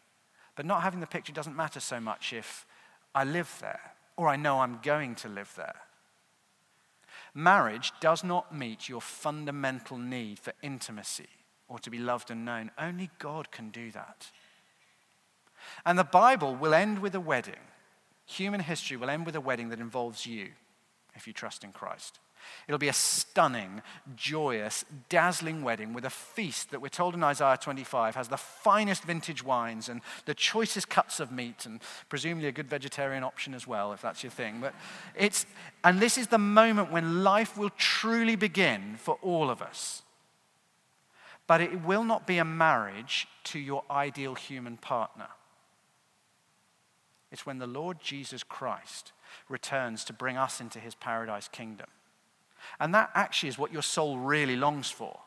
But 0.55 0.65
not 0.65 0.81
having 0.81 0.99
the 0.99 1.07
picture 1.07 1.33
doesn't 1.33 1.55
matter 1.55 1.79
so 1.79 1.99
much 1.99 2.33
if 2.33 2.65
I 3.13 3.23
live 3.23 3.55
there 3.61 3.91
or 4.17 4.27
I 4.27 4.35
know 4.35 4.59
I'm 4.59 4.79
going 4.81 5.15
to 5.15 5.29
live 5.29 5.53
there. 5.55 5.75
Marriage 7.33 7.91
does 7.99 8.23
not 8.23 8.55
meet 8.55 8.87
your 8.87 9.01
fundamental 9.01 9.97
need 9.97 10.39
for 10.39 10.53
intimacy 10.61 11.27
or 11.67 11.79
to 11.79 11.89
be 11.89 11.97
loved 11.97 12.31
and 12.31 12.45
known. 12.45 12.71
Only 12.77 13.09
God 13.19 13.51
can 13.51 13.69
do 13.69 13.91
that. 13.91 14.31
And 15.85 15.99
the 15.99 16.03
Bible 16.03 16.55
will 16.55 16.73
end 16.73 16.99
with 16.99 17.13
a 17.15 17.19
wedding. 17.19 17.59
Human 18.25 18.61
history 18.61 18.97
will 18.97 19.09
end 19.09 19.25
with 19.25 19.35
a 19.35 19.41
wedding 19.41 19.69
that 19.69 19.79
involves 19.79 20.25
you 20.25 20.49
if 21.15 21.27
you 21.27 21.33
trust 21.33 21.63
in 21.63 21.71
Christ. 21.71 22.19
It'll 22.67 22.79
be 22.79 22.89
a 22.89 22.93
stunning, 22.93 23.81
joyous, 24.15 24.85
dazzling 25.09 25.63
wedding 25.63 25.93
with 25.93 26.05
a 26.05 26.09
feast 26.09 26.71
that 26.71 26.81
we're 26.81 26.89
told 26.89 27.13
in 27.13 27.23
Isaiah 27.23 27.57
25 27.59 28.15
has 28.15 28.27
the 28.27 28.37
finest 28.37 29.03
vintage 29.03 29.43
wines 29.43 29.89
and 29.89 30.01
the 30.25 30.33
choicest 30.33 30.89
cuts 30.89 31.19
of 31.19 31.31
meat, 31.31 31.65
and 31.65 31.79
presumably 32.09 32.47
a 32.47 32.51
good 32.51 32.69
vegetarian 32.69 33.23
option 33.23 33.53
as 33.53 33.67
well, 33.67 33.93
if 33.93 34.01
that's 34.01 34.23
your 34.23 34.31
thing. 34.31 34.59
But 34.61 34.73
it's, 35.15 35.45
and 35.83 35.99
this 35.99 36.17
is 36.17 36.27
the 36.27 36.37
moment 36.37 36.91
when 36.91 37.23
life 37.23 37.57
will 37.57 37.71
truly 37.77 38.35
begin 38.35 38.95
for 38.97 39.17
all 39.21 39.49
of 39.49 39.61
us. 39.61 40.03
But 41.47 41.61
it 41.61 41.83
will 41.83 42.03
not 42.03 42.25
be 42.25 42.39
a 42.39 42.45
marriage 42.45 43.27
to 43.45 43.59
your 43.59 43.83
ideal 43.89 44.33
human 44.33 44.77
partner. 44.77 45.27
It's 47.31 47.45
when 47.45 47.59
the 47.59 47.67
Lord 47.67 47.99
Jesus 48.01 48.43
Christ 48.43 49.11
returns 49.49 50.03
to 50.05 50.13
bring 50.13 50.37
us 50.37 50.61
into 50.61 50.79
his 50.79 50.95
paradise 50.95 51.47
kingdom. 51.47 51.87
And 52.79 52.93
that 52.93 53.11
actually 53.13 53.49
is 53.49 53.57
what 53.57 53.73
your 53.73 53.81
soul 53.81 54.17
really 54.17 54.55
longs 54.55 54.89
for. 54.89 55.19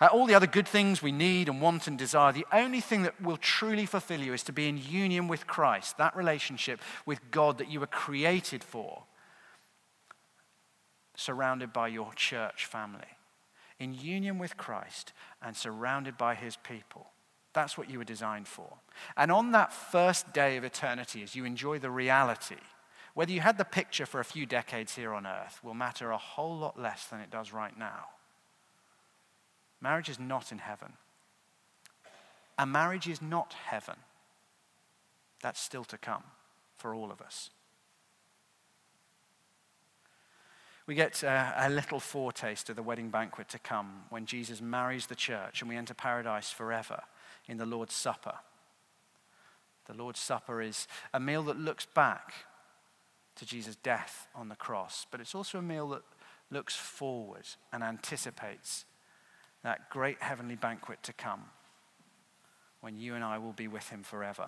Uh, 0.00 0.08
all 0.12 0.26
the 0.26 0.34
other 0.34 0.46
good 0.46 0.66
things 0.66 1.02
we 1.02 1.12
need 1.12 1.48
and 1.48 1.60
want 1.60 1.86
and 1.86 1.96
desire, 1.96 2.32
the 2.32 2.46
only 2.52 2.80
thing 2.80 3.02
that 3.02 3.20
will 3.20 3.36
truly 3.36 3.86
fulfill 3.86 4.20
you 4.20 4.34
is 4.34 4.42
to 4.42 4.52
be 4.52 4.68
in 4.68 4.76
union 4.76 5.28
with 5.28 5.46
Christ, 5.46 5.98
that 5.98 6.16
relationship 6.16 6.80
with 7.06 7.30
God 7.30 7.58
that 7.58 7.70
you 7.70 7.80
were 7.80 7.86
created 7.86 8.64
for, 8.64 9.04
surrounded 11.16 11.72
by 11.72 11.88
your 11.88 12.12
church 12.14 12.66
family. 12.66 13.00
In 13.78 13.94
union 13.94 14.38
with 14.38 14.56
Christ 14.56 15.12
and 15.40 15.56
surrounded 15.56 16.18
by 16.18 16.34
his 16.34 16.56
people. 16.56 17.06
That's 17.52 17.78
what 17.78 17.88
you 17.88 17.98
were 17.98 18.04
designed 18.04 18.48
for. 18.48 18.78
And 19.16 19.30
on 19.30 19.52
that 19.52 19.72
first 19.72 20.32
day 20.32 20.56
of 20.56 20.64
eternity, 20.64 21.22
as 21.22 21.36
you 21.36 21.44
enjoy 21.44 21.78
the 21.78 21.90
reality, 21.90 22.56
whether 23.18 23.32
you 23.32 23.40
had 23.40 23.58
the 23.58 23.64
picture 23.64 24.06
for 24.06 24.20
a 24.20 24.24
few 24.24 24.46
decades 24.46 24.94
here 24.94 25.12
on 25.12 25.26
earth 25.26 25.58
will 25.64 25.74
matter 25.74 26.12
a 26.12 26.16
whole 26.16 26.56
lot 26.56 26.80
less 26.80 27.06
than 27.06 27.18
it 27.18 27.32
does 27.32 27.52
right 27.52 27.76
now. 27.76 28.04
Marriage 29.80 30.08
is 30.08 30.20
not 30.20 30.52
in 30.52 30.58
heaven. 30.58 30.92
A 32.58 32.64
marriage 32.64 33.08
is 33.08 33.20
not 33.20 33.54
heaven. 33.54 33.96
That's 35.42 35.60
still 35.60 35.82
to 35.86 35.98
come 35.98 36.22
for 36.76 36.94
all 36.94 37.10
of 37.10 37.20
us. 37.20 37.50
We 40.86 40.94
get 40.94 41.24
uh, 41.24 41.54
a 41.56 41.70
little 41.70 41.98
foretaste 41.98 42.70
of 42.70 42.76
the 42.76 42.84
wedding 42.84 43.10
banquet 43.10 43.48
to 43.48 43.58
come 43.58 44.04
when 44.10 44.26
Jesus 44.26 44.60
marries 44.60 45.06
the 45.06 45.16
church 45.16 45.60
and 45.60 45.68
we 45.68 45.74
enter 45.74 45.92
paradise 45.92 46.52
forever 46.52 47.02
in 47.48 47.56
the 47.56 47.66
Lord's 47.66 47.94
Supper. 47.94 48.36
The 49.86 49.94
Lord's 49.94 50.20
Supper 50.20 50.62
is 50.62 50.86
a 51.12 51.18
meal 51.18 51.42
that 51.42 51.58
looks 51.58 51.84
back 51.84 52.32
to 53.38 53.46
Jesus' 53.46 53.76
death 53.76 54.28
on 54.34 54.48
the 54.48 54.56
cross, 54.56 55.06
but 55.10 55.20
it's 55.20 55.34
also 55.34 55.58
a 55.58 55.62
meal 55.62 55.88
that 55.88 56.02
looks 56.50 56.76
forward 56.76 57.46
and 57.72 57.82
anticipates 57.82 58.84
that 59.64 59.90
great 59.90 60.22
heavenly 60.22 60.54
banquet 60.54 61.02
to 61.02 61.12
come 61.12 61.44
when 62.80 62.96
you 62.96 63.14
and 63.14 63.24
I 63.24 63.38
will 63.38 63.52
be 63.52 63.66
with 63.66 63.88
him 63.88 64.02
forever. 64.02 64.46